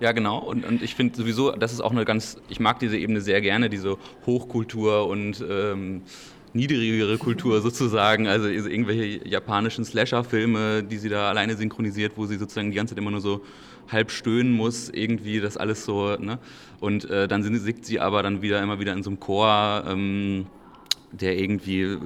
Ja, 0.01 0.13
genau. 0.13 0.39
Und, 0.39 0.65
und 0.65 0.81
ich 0.81 0.95
finde 0.95 1.15
sowieso, 1.15 1.51
das 1.51 1.73
ist 1.73 1.79
auch 1.79 1.91
eine 1.91 2.05
ganz, 2.05 2.37
ich 2.49 2.59
mag 2.59 2.79
diese 2.79 2.97
Ebene 2.97 3.21
sehr 3.21 3.39
gerne, 3.39 3.69
diese 3.69 3.97
Hochkultur 4.25 5.07
und 5.07 5.45
ähm, 5.47 6.01
niedrigere 6.53 7.19
Kultur 7.19 7.61
sozusagen, 7.61 8.27
also 8.27 8.47
irgendwelche 8.47 9.27
japanischen 9.27 9.85
Slasher-Filme, 9.85 10.83
die 10.83 10.97
sie 10.97 11.09
da 11.09 11.29
alleine 11.29 11.55
synchronisiert, 11.55 12.13
wo 12.15 12.25
sie 12.25 12.37
sozusagen 12.37 12.71
die 12.71 12.77
ganze 12.77 12.95
Zeit 12.95 12.99
immer 12.99 13.11
nur 13.11 13.21
so 13.21 13.41
halb 13.91 14.09
stöhnen 14.09 14.51
muss, 14.51 14.89
irgendwie 14.89 15.39
das 15.39 15.55
alles 15.55 15.85
so, 15.85 16.15
ne? 16.17 16.39
Und 16.79 17.07
äh, 17.09 17.27
dann 17.27 17.43
singt 17.43 17.85
sie 17.85 17.99
aber 17.99 18.23
dann 18.23 18.41
wieder 18.41 18.61
immer 18.61 18.79
wieder 18.79 18.93
in 18.93 19.03
so 19.03 19.11
einem 19.11 19.19
Chor, 19.19 19.83
ähm, 19.87 20.47
der 21.11 21.37
irgendwie, 21.37 21.97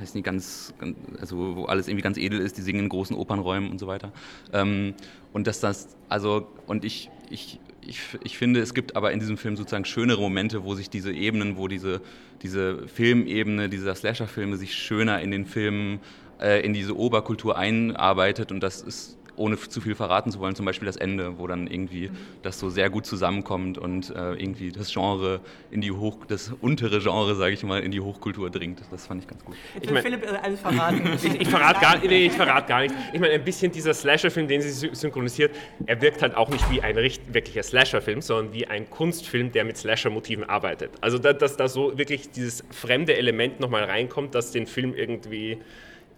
weiß 0.00 0.14
nicht, 0.14 0.24
ganz, 0.24 0.72
also 1.20 1.56
wo 1.56 1.64
alles 1.64 1.88
irgendwie 1.88 2.02
ganz 2.02 2.16
edel 2.16 2.40
ist, 2.40 2.56
die 2.56 2.62
singen 2.62 2.80
in 2.80 2.88
großen 2.88 3.16
Opernräumen 3.16 3.70
und 3.70 3.78
so 3.78 3.86
weiter. 3.86 4.12
Ähm, 4.52 4.94
und 5.32 5.46
dass 5.46 5.60
das, 5.60 5.96
also, 6.08 6.48
und 6.66 6.84
ich, 6.84 7.10
ich, 7.30 7.60
ich, 7.86 8.00
ich 8.24 8.38
finde, 8.38 8.60
es 8.60 8.74
gibt 8.74 8.96
aber 8.96 9.12
in 9.12 9.20
diesem 9.20 9.36
Film 9.36 9.56
sozusagen 9.56 9.84
schönere 9.84 10.20
Momente, 10.20 10.64
wo 10.64 10.74
sich 10.74 10.90
diese 10.90 11.12
Ebenen, 11.12 11.56
wo 11.56 11.68
diese, 11.68 12.00
diese 12.42 12.88
Filmebene 12.88 13.68
dieser 13.68 13.94
Slasher-Filme 13.94 14.56
sich 14.56 14.74
schöner 14.74 15.20
in 15.20 15.30
den 15.30 15.44
Filmen, 15.44 16.00
äh, 16.40 16.64
in 16.64 16.72
diese 16.72 16.96
Oberkultur 16.96 17.56
einarbeitet 17.56 18.52
und 18.52 18.60
das 18.60 18.82
ist 18.82 19.18
ohne 19.36 19.58
zu 19.58 19.80
viel 19.80 19.94
verraten 19.94 20.30
zu 20.30 20.40
wollen, 20.40 20.54
zum 20.54 20.66
Beispiel 20.66 20.86
das 20.86 20.96
Ende, 20.96 21.38
wo 21.38 21.46
dann 21.46 21.66
irgendwie 21.66 22.10
das 22.42 22.58
so 22.58 22.70
sehr 22.70 22.90
gut 22.90 23.06
zusammenkommt 23.06 23.78
und 23.78 24.10
äh, 24.10 24.34
irgendwie 24.34 24.72
das 24.72 24.92
Genre 24.92 25.40
in 25.70 25.80
die 25.80 25.92
Hoch, 25.92 26.24
das 26.26 26.52
untere 26.60 27.00
Genre, 27.00 27.34
sage 27.34 27.54
ich 27.54 27.62
mal, 27.62 27.82
in 27.82 27.90
die 27.90 28.00
Hochkultur 28.00 28.50
dringt. 28.50 28.82
Das 28.90 29.06
fand 29.06 29.22
ich 29.22 29.28
ganz 29.28 29.44
gut. 29.44 29.56
Ich 29.80 29.88
will 29.88 30.02
Philipp 30.02 30.24
äh, 30.24 30.36
alles 30.42 30.60
verraten. 30.60 31.02
ich, 31.22 31.40
ich 31.40 31.48
verrate 31.48 31.80
gar, 31.80 31.98
nee, 31.98 32.30
verrat 32.30 32.66
gar 32.66 32.80
nichts. 32.80 32.96
Ich 33.12 33.20
meine, 33.20 33.34
ein 33.34 33.44
bisschen 33.44 33.72
dieser 33.72 33.94
Slasher-Film, 33.94 34.48
den 34.48 34.60
sie 34.60 34.90
synchronisiert, 34.92 35.54
er 35.86 36.00
wirkt 36.00 36.22
halt 36.22 36.36
auch 36.36 36.48
nicht 36.48 36.68
wie 36.70 36.80
ein 36.80 36.96
wirklicher 36.96 37.62
Slasher-Film, 37.62 38.20
sondern 38.20 38.52
wie 38.54 38.66
ein 38.66 38.88
Kunstfilm, 38.90 39.52
der 39.52 39.64
mit 39.64 39.76
Slasher-Motiven 39.76 40.44
arbeitet. 40.44 40.90
Also, 41.00 41.18
dass 41.18 41.56
da 41.56 41.68
so 41.68 41.96
wirklich 41.98 42.30
dieses 42.30 42.64
fremde 42.70 43.16
Element 43.16 43.60
nochmal 43.60 43.84
reinkommt, 43.84 44.34
das 44.34 44.50
den 44.50 44.66
Film 44.66 44.94
irgendwie 44.94 45.58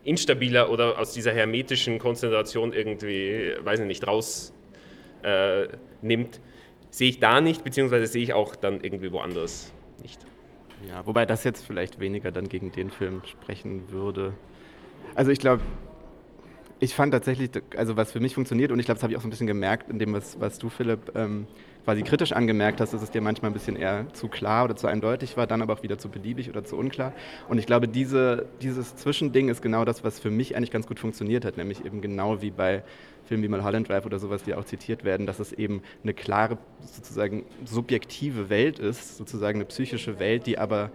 instabiler 0.04 0.70
oder 0.70 0.98
aus 0.98 1.12
dieser 1.12 1.32
hermetischen 1.32 1.98
Konzentration 1.98 2.72
irgendwie, 2.72 3.54
weiß 3.62 3.80
ich 3.80 3.86
nicht, 3.86 4.06
raus 4.06 4.52
äh, 5.22 5.68
sehe 6.90 7.08
ich 7.08 7.20
da 7.20 7.40
nicht, 7.40 7.64
beziehungsweise 7.64 8.06
sehe 8.06 8.22
ich 8.22 8.32
auch 8.32 8.56
dann 8.56 8.80
irgendwie 8.80 9.12
woanders 9.12 9.72
nicht. 10.02 10.24
Ja, 10.88 11.04
wobei 11.06 11.26
das 11.26 11.44
jetzt 11.44 11.66
vielleicht 11.66 11.98
weniger 11.98 12.30
dann 12.30 12.48
gegen 12.48 12.70
den 12.72 12.90
Film 12.90 13.22
sprechen 13.24 13.90
würde. 13.90 14.34
Also 15.14 15.30
ich 15.30 15.40
glaube, 15.40 15.62
ich 16.80 16.94
fand 16.94 17.12
tatsächlich, 17.12 17.50
also 17.76 17.96
was 17.96 18.12
für 18.12 18.20
mich 18.20 18.34
funktioniert 18.34 18.70
und 18.70 18.78
ich 18.78 18.86
glaube, 18.86 18.96
das 18.96 19.02
habe 19.02 19.12
ich 19.12 19.16
auch 19.16 19.22
so 19.22 19.28
ein 19.28 19.30
bisschen 19.30 19.46
gemerkt 19.46 19.90
in 19.90 19.98
dem, 19.98 20.12
was, 20.12 20.40
was 20.40 20.58
du, 20.58 20.68
Philipp, 20.68 21.12
ähm, 21.14 21.46
quasi 21.88 22.02
kritisch 22.02 22.32
angemerkt 22.32 22.82
hast, 22.82 22.92
dass 22.92 23.00
es 23.00 23.10
dir 23.10 23.22
manchmal 23.22 23.50
ein 23.50 23.54
bisschen 23.54 23.74
eher 23.74 24.12
zu 24.12 24.28
klar 24.28 24.64
oder 24.64 24.76
zu 24.76 24.86
eindeutig 24.86 25.38
war, 25.38 25.46
dann 25.46 25.62
aber 25.62 25.72
auch 25.72 25.82
wieder 25.82 25.96
zu 25.96 26.10
beliebig 26.10 26.50
oder 26.50 26.62
zu 26.62 26.76
unklar. 26.76 27.14
Und 27.48 27.56
ich 27.56 27.64
glaube, 27.64 27.88
diese, 27.88 28.44
dieses 28.60 28.94
Zwischending 28.96 29.48
ist 29.48 29.62
genau 29.62 29.86
das, 29.86 30.04
was 30.04 30.20
für 30.20 30.30
mich 30.30 30.54
eigentlich 30.54 30.70
ganz 30.70 30.86
gut 30.86 30.98
funktioniert 30.98 31.46
hat, 31.46 31.56
nämlich 31.56 31.86
eben 31.86 32.02
genau 32.02 32.42
wie 32.42 32.50
bei 32.50 32.82
Filmen 33.24 33.42
wie 33.42 33.48
Mulholland 33.48 33.88
Drive 33.88 34.04
oder 34.04 34.18
sowas, 34.18 34.42
die 34.42 34.54
auch 34.54 34.66
zitiert 34.66 35.04
werden, 35.04 35.26
dass 35.26 35.38
es 35.38 35.52
eben 35.52 35.82
eine 36.02 36.12
klare, 36.12 36.58
sozusagen 36.80 37.46
subjektive 37.64 38.50
Welt 38.50 38.78
ist, 38.78 39.16
sozusagen 39.16 39.58
eine 39.58 39.64
psychische 39.64 40.18
Welt, 40.18 40.46
die 40.46 40.58
aber 40.58 40.90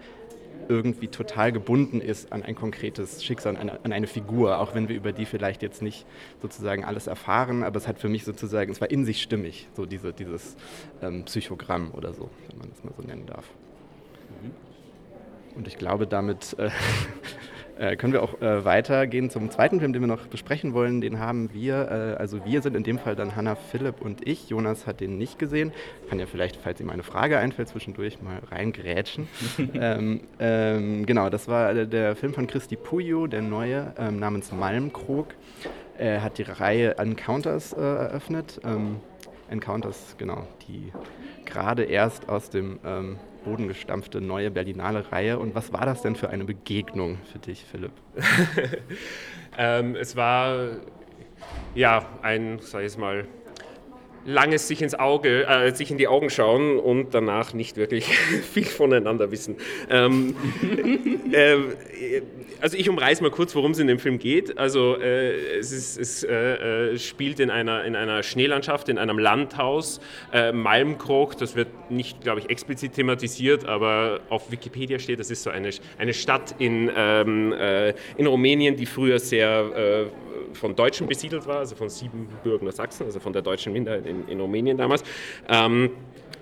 irgendwie 0.70 1.08
total 1.08 1.52
gebunden 1.52 2.02
ist 2.02 2.32
an 2.32 2.44
ein 2.44 2.56
konkretes 2.56 3.24
Schicksal, 3.24 3.56
an 3.56 3.62
eine, 3.70 3.84
an 3.84 3.94
eine, 3.94 4.08
Figur, 4.08 4.60
auch 4.60 4.76
wenn 4.76 4.90
wir 4.90 4.96
über 4.96 5.12
die 5.12 5.26
vielleicht 5.26 5.62
jetzt 5.62 5.82
nicht 5.82 6.06
sozusagen 6.42 6.84
alles 6.84 7.08
erfahren, 7.08 7.64
aber 7.64 7.78
es 7.78 7.88
hat 7.88 8.00
für 8.00 8.10
mich 8.10 8.24
sozusagen, 8.24 8.72
es 8.72 8.82
war 8.82 8.90
in 8.92 9.06
sich 9.06 9.22
stimmig, 9.22 9.68
so 9.76 9.86
diese, 9.86 10.14
dieses 10.14 10.56
ähm, 11.02 11.26
Psychogramm 11.26 11.92
oder 11.94 12.14
so, 12.14 12.30
wenn 12.50 12.60
man 12.60 12.70
das 12.70 12.84
mal 12.84 12.94
so 12.96 13.04
nennen 13.04 13.26
darf. 13.26 13.46
Mhm. 14.42 14.52
Und 15.58 15.68
ich 15.68 15.78
glaube, 15.78 16.08
damit 16.08 16.56
äh, 16.58 16.70
äh, 17.78 17.96
können 17.96 18.14
wir 18.14 18.22
auch 18.22 18.40
äh, 18.42 18.64
weitergehen 18.66 19.30
zum 19.30 19.50
zweiten 19.50 19.80
Film, 19.80 19.94
den 19.94 20.02
wir 20.02 20.08
noch 20.08 20.28
besprechen 20.28 20.74
wollen. 20.74 21.02
Den 21.02 21.20
haben 21.20 21.54
wir, 21.54 22.16
äh, 22.18 22.20
also 22.20 22.46
wir 22.46 22.62
sind 22.62 22.76
in 22.76 22.84
dem 22.84 23.00
Fall 23.00 23.16
dann 23.16 23.36
Hanna, 23.36 23.56
Philipp 23.56 24.02
und 24.02 24.28
ich. 24.28 24.50
Jonas 24.50 24.86
hat 24.86 25.00
den 25.00 25.18
nicht 25.18 25.40
gesehen. 25.40 25.72
Kann 26.10 26.20
ja 26.20 26.26
vielleicht, 26.26 26.58
falls 26.58 26.80
ihm 26.80 26.90
eine 26.90 27.04
Frage 27.04 27.40
einfällt, 27.40 27.70
zwischendurch 27.70 28.22
mal 28.22 28.40
reingrätschen. 28.52 29.28
ähm, 29.74 30.22
ähm, 30.40 31.06
genau, 31.06 31.30
das 31.30 31.48
war 31.48 31.74
der 31.74 32.16
Film 32.16 32.34
von 32.34 32.48
Christi 32.48 32.76
Puyo, 32.76 33.28
der 33.28 33.42
neue, 33.42 33.94
ähm, 33.98 34.20
namens 34.20 34.52
Malmkrog. 34.52 35.28
Er 35.98 36.22
hat 36.22 36.38
die 36.38 36.44
Reihe 36.44 36.98
Encounters 36.98 37.74
äh, 37.74 37.82
eröffnet. 37.82 38.62
Ähm, 38.64 38.98
Encounters, 39.50 40.16
genau, 40.18 40.48
die 40.68 40.92
gerade 41.46 41.84
erst 41.84 42.30
aus 42.30 42.50
dem 42.50 42.80
ähm, 42.86 43.18
Boden 43.44 43.68
gestampfte 43.68 44.22
neue 44.22 44.52
Berlinale 44.52 45.12
Reihe. 45.12 45.40
Und 45.40 45.56
was 45.56 45.74
war 45.74 45.86
das 45.86 46.02
denn 46.02 46.16
für 46.16 46.30
eine 46.30 46.46
Begegnung 46.46 47.18
für 47.32 47.40
dich, 47.40 47.64
Philipp? 47.64 47.92
ähm, 49.58 49.96
es 49.96 50.16
war 50.16 50.78
ja 51.76 52.06
ein, 52.22 52.60
sag 52.60 52.84
ich 52.84 52.98
mal, 52.98 53.28
langes 54.26 54.68
sich 54.68 54.82
ins 54.82 54.96
Auge, 54.96 55.46
äh, 55.48 55.74
sich 55.74 55.92
in 55.92 55.98
die 55.98 56.08
Augen 56.08 56.30
schauen 56.30 56.80
und 56.80 57.14
danach 57.14 57.54
nicht 57.54 57.78
wirklich 57.78 58.06
viel 58.54 58.66
voneinander 58.66 59.32
wissen. 59.32 59.56
Ähm, 59.90 60.36
äh, 61.32 61.58
also 62.62 62.78
ich 62.78 62.90
umreiße 62.90 63.22
mal 63.22 63.32
kurz, 63.32 63.56
worum 63.56 63.72
es 63.72 63.80
in 63.80 63.88
dem 63.88 64.00
Film 64.00 64.20
geht. 64.20 64.58
Also 64.58 64.98
äh, 64.98 65.58
es, 65.58 65.72
ist, 65.72 65.98
es 65.98 66.24
äh, 66.24 66.94
äh, 66.94 66.98
spielt 66.98 67.40
in 67.40 67.50
einer, 67.50 67.84
in 67.84 67.96
einer 67.96 68.24
Schneelandschaft, 68.24 68.90
in 68.90 68.98
einem 68.98 69.20
Landhaus, 69.20 70.00
äh, 70.32 70.52
Malmkrog, 70.52 71.38
das 71.38 71.56
wird 71.56 71.92
nicht, 71.92 72.22
glaube 72.22 72.40
ich, 72.40 72.50
explizit 72.50 72.94
thematisiert, 72.94 73.66
aber 73.66 74.22
auf 74.30 74.52
Wikipedia 74.52 75.00
steht, 75.00 75.20
das 75.20 75.30
ist 75.30 75.44
so 75.44 75.50
eine, 75.50 75.70
eine 75.98 76.14
Stadt 76.14 76.56
in, 76.60 76.90
ähm, 76.96 77.54
in 78.18 78.28
Rumänien, 78.28 78.76
die 78.76 78.86
früher 78.86 79.20
sehr 79.20 80.10
von 80.54 80.76
Deutschen 80.76 81.08
besiedelt 81.08 81.48
war, 81.48 81.60
also 81.60 81.76
von 81.76 81.90
Siebenbürgen 81.90 82.68
nach 82.68 82.74
Sachsen, 82.74 83.06
also 83.06 83.20
von 83.20 83.34
der 83.34 83.42
deutschen 83.42 83.74
Minderheit 83.74 84.06
in, 84.14 84.28
in 84.28 84.40
Rumänien 84.40 84.78
damals. 84.78 85.04
Ähm, 85.50 85.92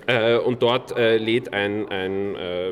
äh, 0.08 0.38
und 0.38 0.62
dort 0.62 0.98
äh, 0.98 1.18
lädt 1.18 1.54
ein, 1.54 1.88
ein 1.90 2.36
äh, 2.36 2.72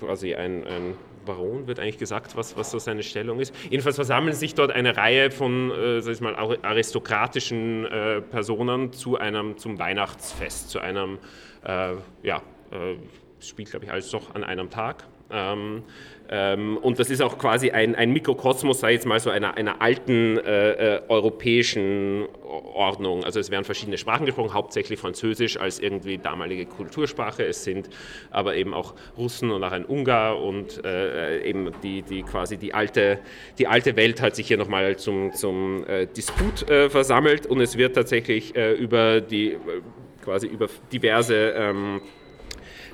quasi 0.00 0.34
ein, 0.34 0.64
ein 0.66 0.94
Baron, 1.24 1.66
wird 1.66 1.78
eigentlich 1.80 1.98
gesagt, 1.98 2.36
was, 2.36 2.56
was 2.56 2.70
so 2.70 2.78
seine 2.78 3.02
Stellung 3.02 3.40
ist. 3.40 3.54
Jedenfalls 3.68 3.96
versammeln 3.96 4.34
sich 4.34 4.54
dort 4.54 4.70
eine 4.70 4.96
Reihe 4.96 5.30
von 5.30 5.70
äh, 5.70 6.00
sag 6.00 6.14
ich 6.14 6.20
mal, 6.20 6.34
aristokratischen 6.34 7.84
äh, 7.84 8.20
Personen 8.22 8.92
zu 8.92 9.18
einem, 9.18 9.58
zum 9.58 9.78
Weihnachtsfest, 9.78 10.70
zu 10.70 10.78
einem, 10.78 11.18
äh, 11.64 11.94
ja, 12.22 12.42
äh, 12.70 12.96
spielt 13.40 13.70
glaube 13.70 13.84
ich 13.84 13.92
alles 13.92 14.10
doch 14.10 14.34
an 14.34 14.44
einem 14.44 14.70
Tag. 14.70 15.04
Ähm, 15.30 15.82
ähm, 16.28 16.76
und 16.78 16.98
das 16.98 17.10
ist 17.10 17.22
auch 17.22 17.38
quasi 17.38 17.70
ein, 17.70 17.94
ein 17.94 18.12
Mikrokosmos, 18.12 18.80
sei 18.80 18.92
jetzt 18.92 19.06
mal 19.06 19.20
so 19.20 19.30
einer, 19.30 19.56
einer 19.56 19.80
alten 19.80 20.38
äh, 20.38 20.96
äh, 20.96 21.02
europäischen 21.08 22.26
Ordnung. 22.74 23.24
Also 23.24 23.38
es 23.38 23.50
werden 23.50 23.64
verschiedene 23.64 23.96
Sprachen 23.96 24.26
gesprochen, 24.26 24.52
hauptsächlich 24.52 24.98
Französisch 24.98 25.58
als 25.58 25.78
irgendwie 25.78 26.18
damalige 26.18 26.66
Kultursprache. 26.66 27.44
Es 27.44 27.64
sind 27.64 27.88
aber 28.30 28.56
eben 28.56 28.74
auch 28.74 28.94
Russen 29.16 29.50
und 29.50 29.62
auch 29.62 29.72
ein 29.72 29.84
Ungar 29.84 30.42
und 30.42 30.84
äh, 30.84 31.42
eben 31.44 31.70
die, 31.82 32.02
die 32.02 32.22
quasi 32.22 32.56
die 32.56 32.74
alte, 32.74 33.20
die 33.58 33.68
alte 33.68 33.96
Welt 33.96 34.20
hat 34.20 34.34
sich 34.34 34.48
hier 34.48 34.58
nochmal 34.58 34.96
zum, 34.96 35.32
zum 35.32 35.86
äh, 35.86 36.06
Disput 36.06 36.68
äh, 36.68 36.90
versammelt 36.90 37.46
und 37.46 37.60
es 37.60 37.78
wird 37.78 37.94
tatsächlich 37.94 38.56
äh, 38.56 38.72
über 38.72 39.20
die 39.20 39.56
quasi 40.24 40.48
über 40.48 40.66
diverse 40.92 41.50
ähm, 41.56 42.00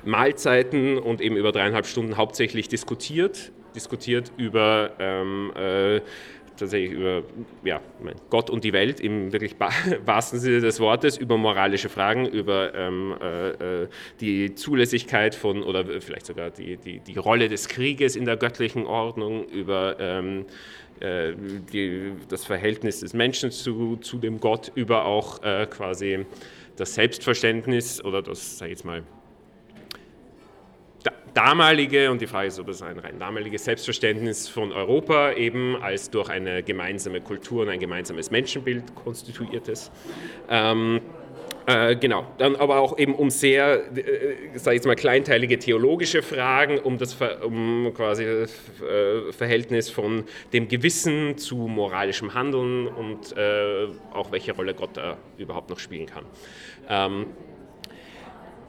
Mahlzeiten 0.05 0.97
und 0.97 1.21
eben 1.21 1.35
über 1.37 1.51
dreieinhalb 1.51 1.85
Stunden 1.85 2.17
hauptsächlich 2.17 2.67
diskutiert. 2.67 3.51
Diskutiert 3.75 4.31
über 4.37 4.91
ähm, 4.99 5.51
äh, 5.55 6.01
tatsächlich 6.57 6.91
über 6.91 7.23
ja, 7.63 7.81
Gott 8.29 8.49
und 8.49 8.63
die 8.63 8.73
Welt 8.73 8.99
im 8.99 9.31
wirklich 9.31 9.55
wahrsten 10.05 10.39
Sinne 10.39 10.61
des 10.61 10.79
Wortes, 10.79 11.17
über 11.17 11.37
moralische 11.37 11.89
Fragen, 11.89 12.25
über 12.27 12.73
ähm, 12.75 13.15
äh, 13.21 13.83
äh, 13.83 13.87
die 14.19 14.55
Zulässigkeit 14.55 15.35
von 15.35 15.63
oder 15.63 15.85
vielleicht 16.01 16.25
sogar 16.25 16.51
die, 16.51 16.77
die, 16.77 16.99
die 16.99 17.17
Rolle 17.17 17.49
des 17.49 17.67
Krieges 17.67 18.15
in 18.15 18.25
der 18.25 18.37
göttlichen 18.37 18.85
Ordnung, 18.85 19.45
über 19.45 19.97
ähm, 19.99 20.45
äh, 20.99 21.33
die, 21.71 22.13
das 22.29 22.45
Verhältnis 22.45 22.99
des 22.99 23.13
Menschen 23.13 23.51
zu, 23.51 23.97
zu 23.97 24.17
dem 24.17 24.39
Gott, 24.39 24.71
über 24.75 25.05
auch 25.05 25.41
äh, 25.43 25.67
quasi 25.69 26.25
das 26.75 26.95
Selbstverständnis 26.95 28.03
oder 28.03 28.21
das, 28.21 28.57
sag 28.57 28.67
ich 28.67 28.71
jetzt 28.71 28.85
mal, 28.85 29.03
damalige, 31.33 32.11
und 32.11 32.21
die 32.21 32.27
Frage 32.27 32.47
ist, 32.47 32.59
ob 32.59 32.69
es 32.69 32.81
ein 32.81 32.99
rein 32.99 33.19
damaliges 33.19 33.65
Selbstverständnis 33.65 34.47
von 34.47 34.71
Europa 34.71 35.33
eben 35.33 35.75
als 35.81 36.09
durch 36.09 36.29
eine 36.29 36.63
gemeinsame 36.63 37.21
Kultur 37.21 37.63
und 37.63 37.69
ein 37.69 37.79
gemeinsames 37.79 38.31
Menschenbild 38.31 38.95
konstituiertes. 38.95 39.91
Ähm, 40.49 41.01
Äh, 41.65 41.95
genau, 41.95 42.25
dann 42.39 42.57
aber 42.57 42.79
auch 42.79 42.97
eben 42.97 43.15
um 43.15 43.29
sehr, 43.29 43.85
äh, 43.95 44.35
sage 44.55 44.75
ich 44.75 44.79
jetzt 44.79 44.85
mal, 44.85 44.97
kleinteilige 44.97 45.57
theologische 45.57 46.21
Fragen, 46.21 46.77
um 46.77 46.97
das 46.97 47.15
um 47.41 47.93
quasi 47.95 48.25
äh, 48.25 48.47
Verhältnis 49.31 49.89
von 49.89 50.25
dem 50.51 50.67
Gewissen 50.67 51.37
zu 51.37 51.55
moralischem 51.55 52.33
Handeln 52.33 52.87
und 52.87 53.37
äh, 53.37 53.87
auch 54.13 54.29
welche 54.33 54.51
Rolle 54.51 54.73
Gott 54.73 54.97
da 54.97 55.17
überhaupt 55.37 55.69
noch 55.69 55.79
spielen 55.79 56.05
kann. 56.05 56.25
Ähm, 56.89 57.27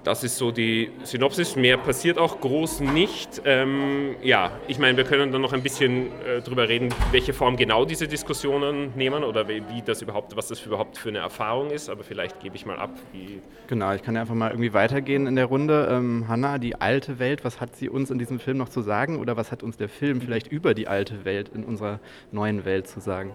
das 0.05 0.23
ist 0.23 0.37
so 0.37 0.51
die 0.51 0.91
Synopsis. 1.03 1.57
Mehr 1.57 1.79
passiert 1.79 2.19
auch 2.19 2.41
groß 2.41 2.81
nicht. 2.81 3.43
Ähm, 3.45 4.17
ja, 4.23 4.53
ich 4.69 4.79
meine, 4.79 4.97
wir 4.97 5.05
können 5.05 5.33
dann 5.33 5.41
noch 5.41 5.53
ein 5.53 5.63
bisschen 5.63 6.09
äh, 6.23 6.43
drüber 6.43 6.69
reden, 6.69 6.95
welche 7.11 7.33
Form 7.33 7.57
genau 7.57 7.85
diese 7.85 8.07
Diskussionen 8.07 8.93
nehmen 8.97 9.25
oder 9.25 9.49
wie, 9.49 9.63
wie, 9.71 9.83
das 9.83 10.03
überhaupt, 10.03 10.37
was 10.37 10.49
das 10.49 10.65
überhaupt 10.65 10.99
für 10.99 11.09
eine 11.09 11.19
Erfahrung 11.19 11.71
ist. 11.71 11.89
Aber 11.89 12.05
vielleicht 12.05 12.41
gebe 12.41 12.55
ich 12.55 12.67
mal 12.67 12.79
ab. 12.79 12.91
Wie 13.13 13.41
genau, 13.67 13.93
ich 13.95 14.03
kann 14.03 14.15
ja 14.15 14.21
einfach 14.21 14.35
mal 14.35 14.51
irgendwie 14.51 14.75
weitergehen 14.75 15.27
in 15.27 15.37
der 15.37 15.47
Runde. 15.47 15.89
Ähm, 15.91 16.27
Hanna, 16.29 16.59
die 16.59 16.81
alte 16.81 17.19
Welt, 17.19 17.45
was 17.45 17.61
hat 17.61 17.75
sie 17.75 17.89
uns 17.89 18.11
in 18.11 18.19
diesem 18.19 18.39
Film 18.39 18.59
noch 18.59 18.69
zu 18.69 18.83
sagen 18.83 19.19
oder 19.19 19.37
was 19.37 19.51
hat 19.51 19.63
uns 19.63 19.79
der 19.79 19.89
Film 19.89 20.21
vielleicht 20.21 20.49
über 20.49 20.75
die 20.75 20.87
alte 20.87 21.25
Welt 21.25 21.51
in 21.55 21.65
unserer 21.65 21.99
neuen 22.31 22.67
Welt 22.67 22.89
zu 22.89 23.01
sagen? 23.01 23.33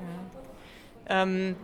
Ja. 1.10 1.24
Ähm, 1.24 1.56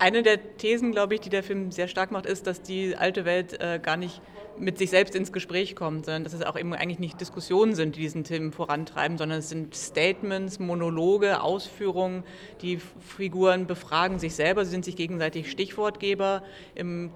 eine 0.00 0.22
der 0.22 0.56
Thesen, 0.56 0.92
glaube 0.92 1.14
ich, 1.14 1.20
die 1.20 1.28
der 1.28 1.42
Film 1.42 1.70
sehr 1.70 1.86
stark 1.86 2.10
macht, 2.10 2.26
ist, 2.26 2.46
dass 2.46 2.62
die 2.62 2.96
alte 2.96 3.24
Welt 3.24 3.60
äh, 3.60 3.78
gar 3.80 3.96
nicht 3.96 4.20
mit 4.60 4.78
sich 4.78 4.90
selbst 4.90 5.14
ins 5.14 5.32
Gespräch 5.32 5.74
kommt, 5.74 6.04
sondern 6.04 6.24
dass 6.24 6.34
es 6.34 6.42
auch 6.42 6.58
eben 6.58 6.74
eigentlich 6.74 6.98
nicht 6.98 7.20
Diskussionen 7.20 7.74
sind, 7.74 7.96
die 7.96 8.00
diesen 8.00 8.24
Film 8.24 8.52
vorantreiben, 8.52 9.18
sondern 9.18 9.38
es 9.38 9.48
sind 9.48 9.74
Statements, 9.74 10.58
Monologe, 10.58 11.42
Ausführungen. 11.42 12.24
Die 12.62 12.78
Figuren 13.00 13.66
befragen 13.66 14.18
sich 14.18 14.34
selber, 14.34 14.64
sie 14.64 14.70
sind 14.70 14.84
sich 14.84 14.96
gegenseitig 14.96 15.50
Stichwortgeber. 15.50 16.42
Im 16.74 17.10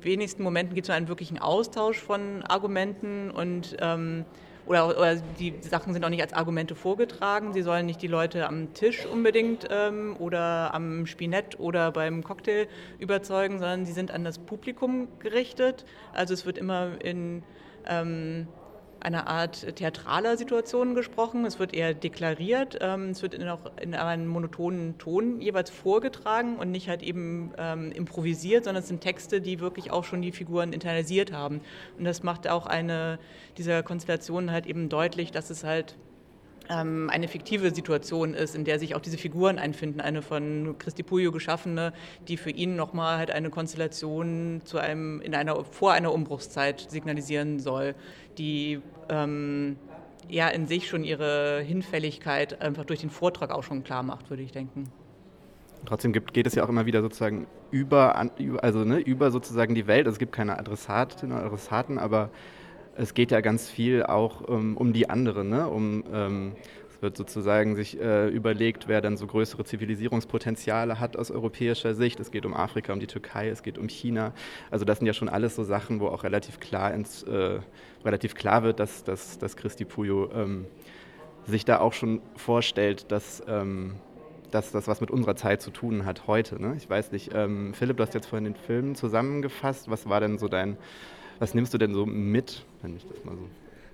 wenigsten 0.00 0.42
Momenten 0.42 0.74
gibt 0.74 0.88
es 0.88 0.94
einen 0.94 1.08
wirklichen 1.08 1.38
Austausch 1.38 1.98
von 1.98 2.42
Argumenten 2.42 3.30
und 3.30 3.76
ähm, 3.80 4.24
oder, 4.70 4.86
oder, 4.86 5.16
die 5.16 5.54
Sachen 5.62 5.92
sind 5.92 6.04
auch 6.04 6.10
nicht 6.10 6.22
als 6.22 6.32
Argumente 6.32 6.76
vorgetragen. 6.76 7.52
Sie 7.52 7.62
sollen 7.62 7.86
nicht 7.86 8.00
die 8.02 8.06
Leute 8.06 8.46
am 8.46 8.72
Tisch 8.72 9.04
unbedingt 9.04 9.66
ähm, 9.68 10.14
oder 10.20 10.72
am 10.72 11.06
Spinett 11.06 11.58
oder 11.58 11.90
beim 11.90 12.22
Cocktail 12.22 12.68
überzeugen, 13.00 13.58
sondern 13.58 13.84
sie 13.84 13.90
sind 13.90 14.12
an 14.12 14.22
das 14.22 14.38
Publikum 14.38 15.08
gerichtet. 15.18 15.84
Also 16.12 16.34
es 16.34 16.46
wird 16.46 16.56
immer 16.56 17.02
in 17.02 17.42
ähm, 17.84 18.46
einer 19.00 19.26
Art 19.26 19.76
theatraler 19.76 20.36
Situation 20.36 20.94
gesprochen. 20.94 21.44
Es 21.44 21.58
wird 21.58 21.74
eher 21.74 21.94
deklariert. 21.94 22.78
Ähm, 22.80 23.10
es 23.10 23.22
wird 23.22 23.34
in, 23.34 23.48
auch 23.48 23.70
in 23.80 23.94
einem 23.94 24.26
monotonen 24.26 24.98
Ton 24.98 25.40
jeweils 25.40 25.70
vorgetragen 25.70 26.56
und 26.56 26.70
nicht 26.70 26.88
halt 26.88 27.02
eben 27.02 27.52
ähm, 27.58 27.92
improvisiert, 27.92 28.64
sondern 28.64 28.82
es 28.82 28.88
sind 28.88 29.00
Texte, 29.00 29.40
die 29.40 29.60
wirklich 29.60 29.90
auch 29.90 30.04
schon 30.04 30.22
die 30.22 30.32
Figuren 30.32 30.72
internalisiert 30.72 31.32
haben. 31.32 31.60
Und 31.98 32.04
das 32.04 32.22
macht 32.22 32.48
auch 32.48 32.66
eine 32.66 33.18
dieser 33.56 33.82
Konstellationen 33.82 34.50
halt 34.50 34.66
eben 34.66 34.88
deutlich, 34.88 35.30
dass 35.30 35.50
es 35.50 35.64
halt 35.64 35.96
ähm, 36.70 37.10
eine 37.10 37.28
fiktive 37.28 37.74
Situation 37.74 38.34
ist, 38.34 38.54
in 38.54 38.64
der 38.64 38.78
sich 38.78 38.94
auch 38.94 39.00
diese 39.00 39.18
Figuren 39.18 39.58
einfinden, 39.58 40.00
eine 40.00 40.22
von 40.22 40.76
Christi 40.78 41.02
Puyo 41.02 41.32
geschaffene, 41.32 41.92
die 42.28 42.36
für 42.36 42.50
ihn 42.50 42.76
nochmal 42.76 43.18
halt 43.18 43.30
eine 43.30 43.50
Konstellation 43.50 44.62
zu 44.64 44.78
einem, 44.78 45.20
in 45.20 45.34
einer, 45.34 45.64
vor 45.64 45.92
einer 45.92 46.12
Umbruchszeit 46.12 46.86
signalisieren 46.88 47.58
soll, 47.58 47.94
die 48.38 48.80
ähm, 49.08 49.76
ja 50.28 50.48
in 50.48 50.66
sich 50.66 50.88
schon 50.88 51.02
ihre 51.02 51.60
Hinfälligkeit 51.60 52.62
einfach 52.62 52.84
durch 52.84 53.00
den 53.00 53.10
Vortrag 53.10 53.50
auch 53.50 53.64
schon 53.64 53.82
klar 53.82 54.02
macht, 54.02 54.30
würde 54.30 54.42
ich 54.42 54.52
denken. 54.52 54.84
Trotzdem 55.86 56.12
gibt, 56.12 56.34
geht 56.34 56.46
es 56.46 56.54
ja 56.54 56.62
auch 56.62 56.68
immer 56.68 56.86
wieder 56.86 57.00
sozusagen 57.00 57.46
über, 57.70 58.14
also 58.62 58.84
ne, 58.84 58.98
über 58.98 59.30
sozusagen 59.30 59.74
die 59.74 59.86
Welt. 59.86 60.06
Also 60.06 60.16
es 60.16 60.18
gibt 60.18 60.32
keine 60.32 60.58
Adressatinnen 60.58 61.36
oder 61.36 61.46
Adressaten, 61.46 61.98
aber 61.98 62.30
es 63.00 63.14
geht 63.14 63.30
ja 63.30 63.40
ganz 63.40 63.70
viel 63.70 64.02
auch 64.02 64.48
ähm, 64.48 64.76
um 64.76 64.92
die 64.92 65.08
anderen, 65.08 65.48
ne? 65.48 65.66
um 65.68 66.04
ähm, 66.12 66.52
es 66.90 67.00
wird 67.00 67.16
sozusagen 67.16 67.74
sich 67.74 67.98
äh, 67.98 68.28
überlegt, 68.28 68.88
wer 68.88 69.00
dann 69.00 69.16
so 69.16 69.26
größere 69.26 69.64
Zivilisierungspotenziale 69.64 71.00
hat 71.00 71.16
aus 71.16 71.30
europäischer 71.30 71.94
Sicht. 71.94 72.20
Es 72.20 72.30
geht 72.30 72.44
um 72.44 72.52
Afrika, 72.52 72.92
um 72.92 73.00
die 73.00 73.06
Türkei, 73.06 73.48
es 73.48 73.62
geht 73.62 73.78
um 73.78 73.88
China. 73.88 74.34
Also 74.70 74.84
das 74.84 74.98
sind 74.98 75.06
ja 75.06 75.14
schon 75.14 75.30
alles 75.30 75.56
so 75.56 75.64
Sachen, 75.64 75.98
wo 76.00 76.08
auch 76.08 76.24
relativ 76.24 76.60
klar, 76.60 76.92
ins, 76.92 77.22
äh, 77.22 77.60
relativ 78.04 78.34
klar 78.34 78.64
wird, 78.64 78.80
dass, 78.80 79.02
dass, 79.02 79.38
dass 79.38 79.56
Christi 79.56 79.86
Puyo 79.86 80.30
ähm, 80.34 80.66
sich 81.46 81.64
da 81.64 81.80
auch 81.80 81.94
schon 81.94 82.20
vorstellt, 82.36 83.10
dass, 83.10 83.42
ähm, 83.48 83.94
dass 84.50 84.72
das 84.72 84.88
was 84.88 85.00
mit 85.00 85.10
unserer 85.10 85.36
Zeit 85.36 85.62
zu 85.62 85.70
tun 85.70 86.04
hat 86.04 86.26
heute. 86.26 86.60
Ne? 86.60 86.74
Ich 86.76 86.90
weiß 86.90 87.12
nicht, 87.12 87.30
ähm, 87.32 87.72
Philipp, 87.72 87.96
du 87.96 88.02
hast 88.02 88.12
jetzt 88.12 88.26
vorhin 88.26 88.44
den 88.44 88.56
Film 88.56 88.94
zusammengefasst. 88.94 89.90
Was 89.90 90.06
war 90.06 90.20
denn 90.20 90.36
so 90.36 90.48
dein 90.48 90.76
was 91.40 91.54
nimmst 91.54 91.74
du 91.74 91.78
denn 91.78 91.94
so 91.94 92.06
mit, 92.06 92.64
wenn 92.82 92.96
ich 92.96 93.06
das 93.06 93.24
mal 93.24 93.34
so 93.36 93.48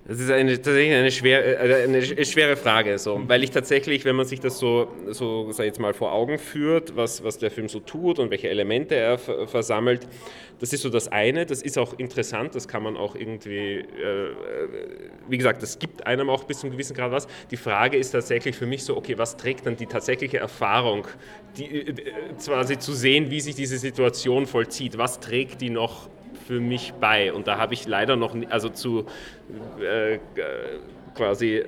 das 0.08 0.20
ist 0.20 0.30
eine, 0.30 0.54
tatsächlich 0.54 0.94
eine, 0.94 1.10
schwer, 1.10 1.60
äh, 1.60 1.82
eine 1.82 2.00
schwere 2.02 2.56
Frage, 2.56 2.96
so, 2.96 3.20
weil 3.26 3.42
ich 3.42 3.50
tatsächlich, 3.50 4.04
wenn 4.04 4.14
man 4.14 4.24
sich 4.24 4.38
das 4.38 4.60
so, 4.60 4.86
so 5.08 5.50
sag 5.50 5.66
jetzt 5.66 5.80
mal 5.80 5.94
vor 5.94 6.12
Augen 6.12 6.38
führt, 6.38 6.94
was, 6.94 7.24
was 7.24 7.38
der 7.38 7.50
Film 7.50 7.68
so 7.68 7.80
tut 7.80 8.20
und 8.20 8.30
welche 8.30 8.48
Elemente 8.48 8.94
er 8.94 9.18
versammelt, 9.18 10.06
das 10.60 10.72
ist 10.72 10.82
so 10.82 10.90
das 10.90 11.08
eine. 11.08 11.44
Das 11.44 11.60
ist 11.60 11.76
auch 11.76 11.98
interessant, 11.98 12.54
das 12.54 12.68
kann 12.68 12.84
man 12.84 12.96
auch 12.96 13.16
irgendwie, 13.16 13.78
äh, 13.78 14.30
wie 15.28 15.38
gesagt, 15.38 15.60
das 15.60 15.80
gibt 15.80 16.06
einem 16.06 16.30
auch 16.30 16.44
bis 16.44 16.60
zu 16.60 16.66
einem 16.66 16.74
gewissen 16.74 16.94
Grad 16.94 17.10
was. 17.10 17.26
Die 17.50 17.56
Frage 17.56 17.96
ist 17.96 18.12
tatsächlich 18.12 18.54
für 18.54 18.66
mich 18.66 18.84
so, 18.84 18.96
okay, 18.96 19.18
was 19.18 19.36
trägt 19.36 19.66
dann 19.66 19.76
die 19.76 19.86
tatsächliche 19.86 20.38
Erfahrung, 20.38 21.08
die, 21.56 21.80
äh, 21.80 21.94
quasi 22.44 22.78
zu 22.78 22.92
sehen, 22.92 23.28
wie 23.32 23.40
sich 23.40 23.56
diese 23.56 23.76
Situation 23.76 24.46
vollzieht? 24.46 24.96
Was 24.98 25.18
trägt 25.18 25.60
die 25.62 25.70
noch 25.70 26.08
für 26.46 26.60
mich 26.60 26.92
bei. 27.00 27.32
Und 27.32 27.46
da 27.46 27.58
habe 27.58 27.74
ich 27.74 27.86
leider 27.86 28.16
noch, 28.16 28.36
also 28.50 28.68
zu 28.68 29.06
äh, 29.80 30.18
quasi 31.14 31.64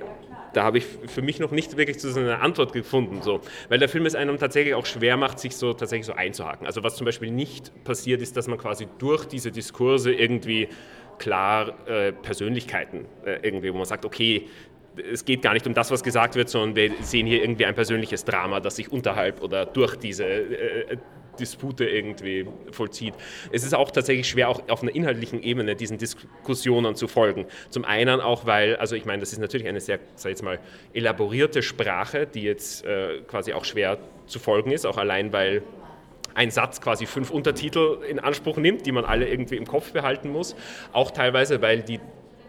da 0.53 0.63
habe 0.63 0.79
ich 0.79 0.85
für 0.85 1.21
mich 1.21 1.39
noch 1.39 1.51
nicht 1.51 1.77
wirklich 1.77 1.99
zu 1.99 2.11
so 2.11 2.19
einer 2.19 2.41
Antwort 2.41 2.73
gefunden, 2.73 3.21
so. 3.21 3.41
weil 3.69 3.79
der 3.79 3.89
Film 3.89 4.05
es 4.05 4.15
einem 4.15 4.37
tatsächlich 4.37 4.73
auch 4.73 4.85
schwer 4.85 5.17
macht, 5.17 5.39
sich 5.39 5.55
so 5.55 5.73
tatsächlich 5.73 6.05
so 6.05 6.13
einzuhaken. 6.13 6.65
Also 6.65 6.83
was 6.83 6.95
zum 6.95 7.05
Beispiel 7.05 7.31
nicht 7.31 7.71
passiert 7.83 8.21
ist, 8.21 8.35
dass 8.37 8.47
man 8.47 8.57
quasi 8.57 8.87
durch 8.97 9.25
diese 9.25 9.51
Diskurse 9.51 10.11
irgendwie 10.11 10.69
klar 11.17 11.75
äh, 11.87 12.11
Persönlichkeiten 12.13 13.05
äh, 13.25 13.39
irgendwie, 13.41 13.73
wo 13.73 13.77
man 13.77 13.85
sagt, 13.85 14.05
okay, 14.05 14.47
es 15.11 15.23
geht 15.23 15.41
gar 15.41 15.53
nicht 15.53 15.67
um 15.67 15.73
das, 15.73 15.91
was 15.91 16.03
gesagt 16.03 16.35
wird, 16.35 16.49
sondern 16.49 16.75
wir 16.75 16.91
sehen 17.01 17.27
hier 17.27 17.41
irgendwie 17.41 17.65
ein 17.65 17.75
persönliches 17.75 18.25
Drama, 18.25 18.59
das 18.59 18.77
sich 18.77 18.91
unterhalb 18.91 19.41
oder 19.41 19.65
durch 19.65 19.95
diese 19.97 20.25
äh, 20.25 20.97
Dispute 21.39 21.85
irgendwie 21.85 22.45
vollzieht. 22.71 23.13
Es 23.51 23.63
ist 23.63 23.73
auch 23.73 23.91
tatsächlich 23.91 24.27
schwer, 24.27 24.49
auch 24.49 24.61
auf 24.69 24.81
einer 24.81 24.93
inhaltlichen 24.93 25.41
Ebene 25.41 25.75
diesen 25.75 25.97
Diskussionen 25.97 26.95
zu 26.95 27.07
folgen. 27.07 27.45
Zum 27.69 27.85
einen 27.85 28.21
auch, 28.21 28.45
weil, 28.45 28.75
also 28.75 28.95
ich 28.95 29.05
meine, 29.05 29.19
das 29.21 29.31
ist 29.33 29.39
natürlich 29.39 29.67
eine 29.67 29.81
sehr, 29.81 29.99
sag 30.15 30.29
ich 30.29 30.33
jetzt 30.33 30.43
mal, 30.43 30.59
elaborierte 30.93 31.61
Sprache, 31.61 32.27
die 32.27 32.43
jetzt 32.43 32.85
äh, 32.85 33.21
quasi 33.27 33.53
auch 33.53 33.65
schwer 33.65 33.97
zu 34.27 34.39
folgen 34.39 34.71
ist, 34.71 34.85
auch 34.85 34.97
allein, 34.97 35.33
weil 35.33 35.63
ein 36.35 36.51
Satz 36.51 36.79
quasi 36.79 37.05
fünf 37.05 37.31
Untertitel 37.31 37.99
in 38.07 38.19
Anspruch 38.19 38.57
nimmt, 38.57 38.85
die 38.85 38.91
man 38.91 39.05
alle 39.05 39.27
irgendwie 39.27 39.57
im 39.57 39.65
Kopf 39.65 39.91
behalten 39.91 40.29
muss. 40.29 40.55
Auch 40.93 41.11
teilweise, 41.11 41.61
weil 41.61 41.81
die 41.81 41.99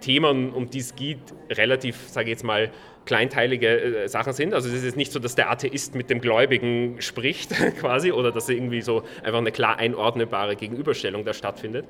Themen, 0.00 0.53
um 0.53 0.70
die 0.70 0.79
es 0.79 0.94
geht, 0.94 1.18
relativ, 1.50 2.09
sage 2.09 2.26
ich 2.26 2.31
jetzt 2.31 2.44
mal, 2.44 2.70
kleinteilige 3.11 3.66
äh, 4.05 4.09
Sachen 4.09 4.33
sind. 4.33 4.55
Also 4.55 4.68
es 4.68 4.85
ist 4.85 4.96
nicht 4.96 5.11
so, 5.11 5.18
dass 5.18 5.35
der 5.35 5.51
Atheist 5.51 5.96
mit 5.96 6.11
dem 6.11 6.20
Gläubigen 6.20 7.01
spricht 7.01 7.51
quasi 7.81 8.12
oder 8.12 8.31
dass 8.31 8.49
irgendwie 8.49 8.83
so 8.83 9.03
einfach 9.25 9.40
eine 9.40 9.51
klar 9.51 9.79
einordnebare 9.79 10.55
Gegenüberstellung 10.55 11.25
da 11.25 11.35
stattfindet. 11.35 11.87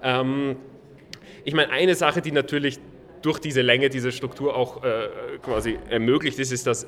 Ähm, 0.00 0.54
ich 1.44 1.54
meine, 1.54 1.72
eine 1.72 1.96
Sache, 1.96 2.22
die 2.22 2.30
natürlich 2.30 2.78
durch 3.20 3.40
diese 3.40 3.62
Länge, 3.62 3.88
diese 3.88 4.12
Struktur 4.12 4.54
auch 4.54 4.84
äh, 4.84 5.08
quasi 5.42 5.76
ermöglicht 5.88 6.38
ist, 6.38 6.52
ist, 6.52 6.68
dass 6.68 6.86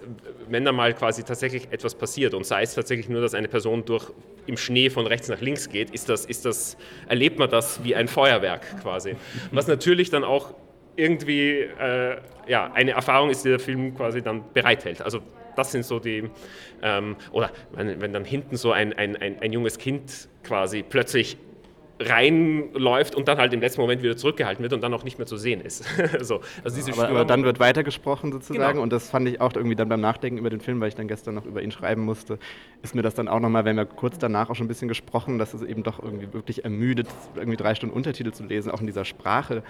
wenn 0.48 0.64
da 0.64 0.70
mal 0.70 0.94
quasi 0.94 1.24
tatsächlich 1.24 1.66
etwas 1.72 1.96
passiert 1.96 2.34
und 2.34 2.46
sei 2.46 2.62
es 2.62 2.74
tatsächlich 2.74 3.08
nur, 3.08 3.20
dass 3.20 3.34
eine 3.34 3.48
Person 3.48 3.84
durch 3.84 4.12
im 4.46 4.56
Schnee 4.56 4.90
von 4.90 5.08
rechts 5.08 5.28
nach 5.28 5.40
links 5.40 5.68
geht, 5.68 5.90
ist 5.90 6.08
das, 6.08 6.24
ist 6.24 6.44
das, 6.44 6.76
erlebt 7.08 7.40
man 7.40 7.50
das 7.50 7.82
wie 7.82 7.96
ein 7.96 8.06
Feuerwerk 8.06 8.80
quasi. 8.80 9.16
Was 9.50 9.66
natürlich 9.66 10.08
dann 10.10 10.22
auch 10.22 10.54
irgendwie 10.96 11.60
äh, 11.60 12.16
ja, 12.46 12.70
eine 12.72 12.92
Erfahrung 12.92 13.30
ist, 13.30 13.44
die 13.44 13.50
der 13.50 13.58
Film 13.58 13.94
quasi 13.94 14.22
dann 14.22 14.44
bereithält. 14.52 15.02
Also 15.02 15.20
das 15.56 15.72
sind 15.72 15.84
so 15.84 15.98
die, 15.98 16.30
ähm, 16.82 17.16
oder 17.30 17.50
wenn, 17.72 18.00
wenn, 18.00 18.12
dann 18.12 18.24
hinten 18.24 18.56
so 18.56 18.72
ein, 18.72 18.92
ein, 18.92 19.16
ein, 19.16 19.40
ein 19.40 19.52
junges 19.52 19.78
Kind 19.78 20.28
quasi 20.42 20.82
plötzlich 20.82 21.36
reinläuft 22.08 23.14
und 23.14 23.28
dann 23.28 23.38
halt 23.38 23.52
im 23.52 23.60
letzten 23.60 23.80
Moment 23.80 24.02
wieder 24.02 24.16
zurückgehalten 24.16 24.62
wird 24.62 24.72
und 24.72 24.80
dann 24.80 24.92
auch 24.94 25.04
nicht 25.04 25.18
mehr 25.18 25.26
zu 25.26 25.36
sehen 25.36 25.60
ist. 25.60 25.84
so, 26.20 26.40
also 26.64 26.76
diese 26.76 26.92
aber, 26.92 27.08
aber, 27.08 27.24
dann 27.24 27.44
wird 27.44 27.60
weitergesprochen 27.60 28.32
sozusagen 28.32 28.72
genau. 28.72 28.82
und 28.82 28.92
das 28.92 29.10
fand 29.10 29.28
ich 29.28 29.40
auch 29.40 29.52
irgendwie 29.54 29.76
dann 29.76 29.88
beim 29.88 30.00
Nachdenken 30.00 30.38
über 30.38 30.50
den 30.50 30.60
Film, 30.60 30.80
weil 30.80 30.88
ich 30.88 30.94
dann 30.94 31.08
gestern 31.08 31.34
noch 31.34 31.44
über 31.44 31.62
ihn 31.62 31.70
schreiben 31.70 32.02
musste, 32.02 32.38
ist 32.82 32.94
mir 32.94 33.02
das 33.02 33.14
dann 33.14 33.28
auch 33.28 33.40
nochmal, 33.40 33.64
wenn 33.64 33.76
wir 33.76 33.84
kurz 33.84 34.18
danach 34.18 34.50
auch 34.50 34.54
schon 34.54 34.66
ein 34.66 34.68
bisschen 34.68 34.88
gesprochen, 34.88 35.38
dass 35.38 35.54
es 35.54 35.62
eben 35.62 35.82
doch 35.82 36.02
irgendwie 36.02 36.32
wirklich 36.32 36.64
ermüdet, 36.64 37.08
irgendwie 37.36 37.56
drei 37.56 37.74
Stunden 37.74 37.94
Untertitel 37.94 38.32
zu 38.32 38.44
lesen, 38.44 38.70
auch 38.70 38.80
in 38.80 38.86
dieser 38.86 39.04
Sprache, 39.04 39.62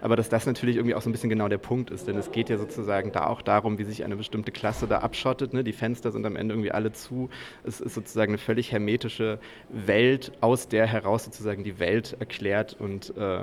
aber 0.00 0.16
dass 0.16 0.28
das 0.28 0.46
natürlich 0.46 0.76
irgendwie 0.76 0.94
auch 0.94 1.02
so 1.02 1.08
ein 1.08 1.12
bisschen 1.12 1.30
genau 1.30 1.48
der 1.48 1.58
Punkt 1.58 1.90
ist, 1.90 2.06
denn 2.06 2.16
es 2.16 2.30
geht 2.30 2.48
ja 2.48 2.58
sozusagen 2.58 3.12
da 3.12 3.26
auch 3.26 3.42
darum, 3.42 3.78
wie 3.78 3.84
sich 3.84 4.04
eine 4.04 4.16
bestimmte 4.16 4.52
Klasse 4.52 4.86
da 4.86 4.98
abschottet, 4.98 5.52
ne? 5.52 5.64
die 5.64 5.72
Fenster 5.72 6.12
sind 6.12 6.24
am 6.26 6.36
Ende 6.36 6.54
irgendwie 6.54 6.72
alle 6.72 6.92
zu, 6.92 7.30
es 7.64 7.80
ist 7.80 7.94
sozusagen 7.94 8.32
eine 8.32 8.38
völlig 8.38 8.72
hermetische 8.72 9.38
Welt, 9.68 10.32
aus 10.40 10.68
der 10.68 10.86
heraus 10.86 11.24
sozusagen 11.24 11.64
die 11.64 11.78
Welt 11.78 12.16
erklärt 12.18 12.76
und 12.78 13.16
äh, 13.16 13.40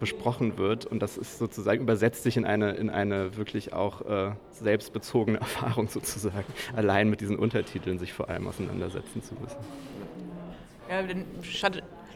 besprochen 0.00 0.58
wird. 0.58 0.86
Und 0.86 1.00
das 1.00 1.16
ist 1.16 1.38
sozusagen 1.38 1.82
übersetzt 1.82 2.22
sich 2.22 2.36
in 2.36 2.44
eine, 2.44 2.72
in 2.72 2.90
eine 2.90 3.36
wirklich 3.36 3.72
auch 3.72 4.02
äh, 4.02 4.32
selbstbezogene 4.50 5.38
Erfahrung 5.40 5.88
sozusagen, 5.88 6.44
allein 6.76 7.08
mit 7.10 7.20
diesen 7.20 7.38
Untertiteln 7.38 7.98
sich 7.98 8.12
vor 8.12 8.28
allem 8.28 8.46
auseinandersetzen 8.46 9.22
zu 9.22 9.34
müssen. 9.34 9.58
Ja, 10.90 11.02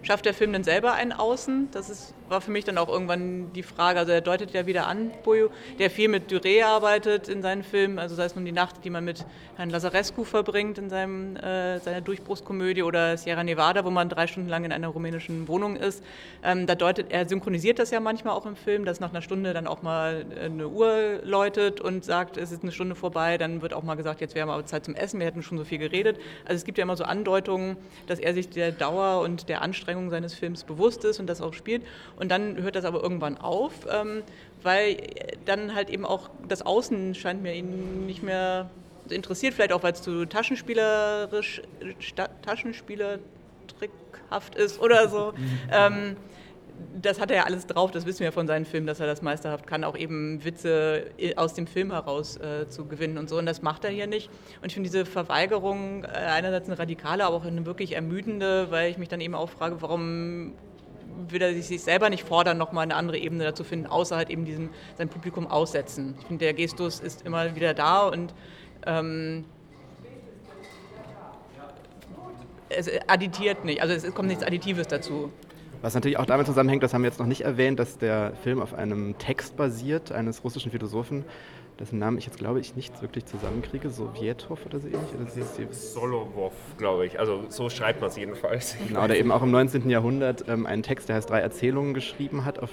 schafft 0.03 0.25
der 0.25 0.35
Film 0.35 0.53
denn 0.53 0.65
selber 0.65 0.93
ein 0.93 1.13
Außen? 1.13 1.69
Das 1.73 1.91
ist, 1.91 2.15
war 2.29 2.41
für 2.41 2.51
mich 2.51 2.65
dann 2.65 2.79
auch 2.79 2.89
irgendwann 2.89 3.53
die 3.53 3.63
Frage. 3.63 3.99
Also 3.99 4.13
er 4.13 4.21
deutet 4.21 4.53
ja 4.53 4.67
wieder 4.67 4.87
an, 4.87 5.11
Boyo, 5.25 5.51
der 5.79 5.91
viel 5.91 6.09
mit 6.09 6.31
Duré 6.31 6.65
arbeitet 6.65 7.29
in 7.29 7.43
seinen 7.43 7.63
Filmen, 7.63 7.99
also 7.99 8.15
sei 8.15 8.25
es 8.25 8.35
nun 8.35 8.45
die 8.45 8.53
Nacht, 8.53 8.85
die 8.85 8.91
man 8.91 9.05
mit 9.05 9.25
Herrn 9.57 9.71
Lazarescu 9.71 10.25
verbringt 10.25 10.79
in 10.79 10.91
seinem, 10.91 11.37
äh, 11.37 11.79
seiner 11.81 12.01
Durchbruchskomödie 12.01 12.83
oder 12.83 13.17
Sierra 13.17 13.45
Nevada, 13.45 13.85
wo 13.85 13.91
man 13.91 14.09
drei 14.09 14.27
Stunden 14.27 14.49
lang 14.49 14.65
in 14.65 14.73
einer 14.73 14.89
rumänischen 14.89 15.49
Wohnung 15.49 15.77
ist. 15.77 16.05
Ähm, 16.43 16.67
da 16.67 16.75
deutet, 16.75 17.07
er 17.11 17.29
synchronisiert 17.29 17.79
das 17.79 17.91
ja 17.91 18.01
manchmal 18.01 18.35
auch 18.35 18.47
im 18.47 18.57
Film, 18.57 18.85
dass 18.85 19.01
nach 19.01 19.11
einer 19.11 19.23
Stunde 19.23 19.53
dann 19.53 19.67
auch 19.67 19.83
mal 19.83 20.25
eine 20.43 20.69
Uhr 20.69 21.21
läutet 21.25 21.81
und 21.81 22.05
sagt, 22.05 22.37
es 22.37 22.53
ist 22.53 22.63
eine 22.63 22.73
Stunde 22.73 22.95
vorbei, 22.95 23.39
dann 23.39 23.63
wird 23.63 23.75
auch 23.75 23.83
mal 23.83 23.95
gesagt, 23.95 24.21
jetzt 24.21 24.35
wäre 24.35 24.47
mal 24.47 24.65
Zeit 24.65 24.85
zum 24.85 24.95
Essen, 24.95 25.19
wir 25.19 25.27
hätten 25.27 25.43
schon 25.43 25.59
so 25.59 25.65
viel 25.65 25.79
geredet. 25.79 26.19
Also 26.45 26.57
es 26.57 26.65
gibt 26.65 26.79
ja 26.79 26.83
immer 26.83 26.97
so 26.97 27.05
Andeutungen, 27.05 27.77
dass 28.07 28.19
er 28.19 28.35
sich 28.35 28.49
der 28.49 28.73
Dauer 28.73 29.23
und 29.23 29.49
der 29.49 29.63
Anstrengung 29.63 29.88
Anstrengung 29.88 30.11
seines 30.11 30.35
Films 30.35 30.64
bewusst 30.64 31.03
ist 31.05 31.18
und 31.18 31.27
das 31.27 31.40
auch 31.40 31.55
spielt. 31.55 31.83
Und 32.16 32.31
dann 32.31 32.59
hört 32.59 32.77
das 32.77 32.85
aber 32.85 33.03
irgendwann 33.03 33.38
auf, 33.38 33.72
ähm, 33.90 34.22
weil 34.62 34.98
dann 35.46 35.74
halt 35.74 35.88
eben 35.88 36.05
auch 36.05 36.29
das 36.46 36.61
Außen 36.62 37.14
scheint 37.14 37.42
mir 37.42 37.55
ihn 37.55 38.05
nicht 38.07 38.22
mehr 38.22 38.68
interessiert, 39.09 39.55
vielleicht 39.55 39.72
auch 39.72 39.83
weil 39.83 39.94
es 39.94 40.03
zu 40.03 40.27
taschenspielerisch, 40.27 41.62
taschenspielertrickhaft 42.42 44.55
ist 44.57 44.79
oder 44.81 45.09
so. 45.09 45.33
das 47.01 47.21
hat 47.21 47.31
er 47.31 47.38
ja 47.38 47.43
alles 47.45 47.67
drauf, 47.67 47.91
das 47.91 48.07
wissen 48.07 48.21
wir 48.21 48.33
von 48.33 48.47
seinen 48.47 48.64
Filmen, 48.64 48.87
dass 48.87 49.01
er 49.01 49.07
das 49.07 49.23
meisterhaft 49.23 49.67
kann, 49.67 49.85
auch 49.85 49.97
eben 49.97 50.45
Witze 50.45 51.07
aus 51.37 51.55
dem 51.55 51.67
Film 51.67 51.93
heraus 51.93 52.37
äh, 52.37 52.69
zu 52.69 52.87
gewinnen 52.87 53.19
und 53.19 53.29
so. 53.29 53.38
Und 53.38 53.47
das 53.47 53.62
macht 53.62 53.85
er 53.85 53.91
hier 53.91 54.07
nicht. 54.07 54.31
Und 54.61 54.67
ich 54.67 54.75
finde 54.75 54.88
diese 54.88 55.05
Verweigerung 55.05 56.05
äh, 56.05 56.09
einerseits 56.09 56.69
eine 56.69 56.79
radikale, 56.79 57.25
aber 57.25 57.37
auch 57.37 57.45
eine 57.45 57.67
wirklich 57.67 57.95
ermüdende, 57.95 58.71
weil 58.71 58.91
ich 58.91 58.99
mich 58.99 59.09
dann 59.09 59.21
eben 59.21 59.35
auch 59.35 59.51
frage, 59.51 59.81
warum 59.81 60.55
will 61.29 61.43
er 61.43 61.55
sich 61.61 61.83
selber 61.83 62.11
nicht 62.11 62.25
fordern, 62.25 62.59
nochmal 62.59 62.85
eine 62.85 62.95
andere 62.95 63.19
Ebene 63.19 63.45
dazu 63.45 63.64
finden, 63.64 63.87
außer 63.87 64.17
halt 64.17 64.31
eben 64.31 64.45
diesem, 64.45 64.71
sein 64.97 65.09
Publikum 65.09 65.47
aussetzen. 65.47 66.14
Ich 66.21 66.27
finde, 66.27 66.45
der 66.45 66.55
Gestus 66.55 67.01
ist 67.01 67.27
immer 67.27 67.55
wieder 67.55 67.75
da 67.75 68.07
und 68.07 68.35
ähm, 68.87 69.45
es 72.69 72.88
additiert 73.07 73.64
nicht, 73.64 73.83
also 73.83 73.95
es 73.95 74.14
kommt 74.14 74.29
nichts 74.29 74.45
Additives 74.45 74.87
dazu. 74.87 75.33
Was 75.81 75.95
natürlich 75.95 76.19
auch 76.19 76.27
damit 76.27 76.47
zusammenhängt, 76.47 76.83
das 76.83 76.93
haben 76.93 77.03
wir 77.03 77.09
jetzt 77.09 77.21
noch 77.21 77.27
nicht 77.27 77.43
erwähnt, 77.43 77.79
dass 77.79 77.99
der 77.99 78.33
Film 78.43 78.61
auf 78.61 78.75
einem 78.75 79.17
Text 79.19 79.57
basiert 79.57 80.11
eines 80.11 80.43
russischen 80.43 80.73
Philosophen, 80.73 81.25
dessen 81.79 81.99
Namen 82.01 82.19
ich 82.19 82.27
jetzt 82.27 82.38
glaube 82.38 82.59
ich 82.59 82.75
nicht 82.75 83.01
wirklich 83.01 83.27
zusammenkriege, 83.27 83.88
Sowjetov 83.88 84.67
oder 84.67 84.81
so 84.81 84.88
ähnlich. 84.88 85.14
Oder 85.14 85.73
Solowov, 85.73 86.53
glaube 86.79 87.07
ich. 87.07 87.21
Also 87.21 87.45
so 87.49 87.71
schreibt 87.71 88.01
man 88.01 88.11
es 88.11 88.17
jedenfalls. 88.17 88.77
Genau, 88.88 89.07
der 89.07 89.19
eben 89.19 89.31
auch 89.31 89.43
im 89.43 89.53
19. 89.53 89.88
Jahrhundert 89.88 90.49
ähm, 90.49 90.67
einen 90.67 90.83
Text, 90.83 91.09
der 91.09 91.17
heißt 91.17 91.31
Drei 91.31 91.41
Erzählungen 91.41 91.95
geschrieben 91.95 92.45
hat, 92.45 92.59
auf 92.59 92.71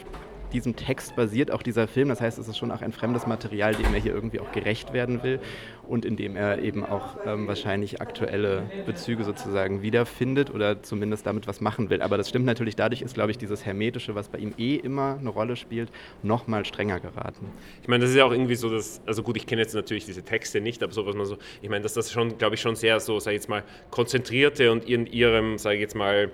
diesem 0.55 0.75
Text 0.75 1.15
basiert 1.15 1.51
auch 1.51 1.61
dieser 1.61 1.87
Film. 1.87 2.09
Das 2.09 2.21
heißt, 2.21 2.39
es 2.39 2.47
ist 2.47 2.57
schon 2.57 2.71
auch 2.71 2.81
ein 2.81 2.93
fremdes 2.93 3.27
Material, 3.27 3.75
dem 3.75 3.93
er 3.93 3.99
hier 3.99 4.13
irgendwie 4.13 4.39
auch 4.39 4.51
gerecht 4.51 4.93
werden 4.93 5.21
will 5.21 5.39
und 5.87 6.05
in 6.05 6.15
dem 6.15 6.35
er 6.35 6.59
eben 6.59 6.85
auch 6.85 7.17
ähm, 7.25 7.47
wahrscheinlich 7.47 8.01
aktuelle 8.01 8.63
Bezüge 8.85 9.23
sozusagen 9.23 9.81
wiederfindet 9.81 10.53
oder 10.53 10.81
zumindest 10.81 11.25
damit 11.25 11.47
was 11.47 11.61
machen 11.61 11.89
will. 11.89 12.01
Aber 12.01 12.17
das 12.17 12.29
stimmt 12.29 12.45
natürlich, 12.45 12.75
dadurch 12.75 13.01
ist, 13.01 13.13
glaube 13.13 13.31
ich, 13.31 13.37
dieses 13.37 13.65
Hermetische, 13.65 14.15
was 14.15 14.29
bei 14.29 14.37
ihm 14.39 14.53
eh 14.57 14.75
immer 14.75 15.17
eine 15.19 15.29
Rolle 15.29 15.55
spielt, 15.55 15.89
noch 16.23 16.47
mal 16.47 16.65
strenger 16.65 16.99
geraten. 16.99 17.47
Ich 17.81 17.87
meine, 17.87 18.01
das 18.01 18.11
ist 18.11 18.17
ja 18.17 18.25
auch 18.25 18.31
irgendwie 18.31 18.55
so, 18.55 18.69
dass, 18.69 19.01
also 19.05 19.21
gut, 19.23 19.37
ich 19.37 19.45
kenne 19.45 19.61
jetzt 19.61 19.75
natürlich 19.75 20.05
diese 20.05 20.23
Texte 20.23 20.61
nicht, 20.61 20.81
aber 20.81 20.93
so 20.93 21.05
was 21.05 21.15
man 21.15 21.25
so, 21.25 21.37
ich 21.61 21.69
meine, 21.69 21.83
dass 21.83 21.93
das 21.93 22.11
schon, 22.11 22.37
glaube 22.37 22.55
ich, 22.55 22.61
schon 22.61 22.75
sehr 22.75 22.99
so, 22.99 23.19
sage 23.19 23.35
ich 23.35 23.41
jetzt 23.41 23.49
mal, 23.49 23.63
konzentrierte 23.91 24.71
und 24.71 24.87
in 24.89 25.05
ihrem, 25.05 25.57
sage 25.57 25.75
ich 25.75 25.81
jetzt 25.81 25.95
mal, 25.95 26.31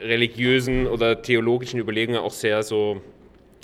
religiösen 0.00 0.86
oder 0.86 1.22
theologischen 1.22 1.80
Überlegungen 1.80 2.20
auch 2.20 2.32
sehr 2.32 2.62
so 2.62 3.00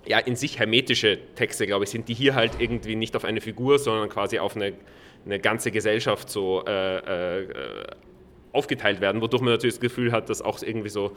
ja, 0.07 0.19
in 0.19 0.37
sich 0.37 0.59
hermetische 0.59 1.19
Texte, 1.35 1.67
glaube 1.67 1.85
ich, 1.85 1.91
sind, 1.91 2.09
die 2.09 2.15
hier 2.15 2.35
halt 2.35 2.53
irgendwie 2.59 2.97
nicht 2.97 3.17
auf 3.17 3.25
eine 3.25 3.41
Figur, 3.41 3.79
sondern 3.79 4.09
quasi 4.09 4.39
auf 4.39 4.57
eine, 4.57 4.73
eine 5.27 5.39
ganze 5.39 5.71
Gesellschaft 5.71 6.31
so 6.31 6.65
äh, 6.67 7.41
äh, 7.41 7.87
aufgeteilt 8.53 9.01
werden, 9.01 9.21
wodurch 9.21 9.43
man 9.43 9.53
natürlich 9.53 9.75
das 9.75 9.81
Gefühl 9.81 10.13
hat, 10.13 10.31
dass 10.31 10.43
auch 10.43 10.63
irgendwie 10.63 10.89
so, 10.89 11.13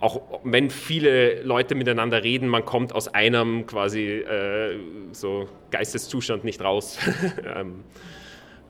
auch 0.00 0.40
wenn 0.44 0.70
viele 0.70 1.42
Leute 1.42 1.74
miteinander 1.74 2.22
reden, 2.22 2.48
man 2.48 2.64
kommt 2.64 2.94
aus 2.94 3.08
einem 3.08 3.66
quasi 3.66 4.06
äh, 4.06 4.78
so 5.12 5.48
Geisteszustand 5.70 6.44
nicht 6.44 6.62
raus. 6.62 6.98
ähm, 7.56 7.84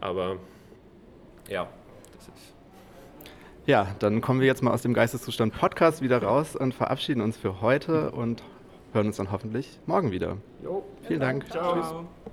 aber 0.00 0.38
ja. 1.48 1.68
Ja, 3.68 3.86
dann 3.98 4.22
kommen 4.22 4.40
wir 4.40 4.46
jetzt 4.46 4.62
mal 4.62 4.72
aus 4.72 4.80
dem 4.80 4.94
Geisteszustand 4.94 5.52
Podcast 5.52 6.00
wieder 6.00 6.22
raus 6.22 6.56
und 6.56 6.72
verabschieden 6.72 7.20
uns 7.20 7.36
für 7.36 7.60
heute 7.60 8.12
und 8.12 8.42
hören 8.94 9.08
uns 9.08 9.18
dann 9.18 9.30
hoffentlich 9.30 9.78
morgen 9.84 10.10
wieder. 10.10 10.38
Jo, 10.64 10.82
Vielen 11.06 11.20
Dank. 11.20 11.50
Ciao. 11.50 11.74
Tschüss. 11.74 11.94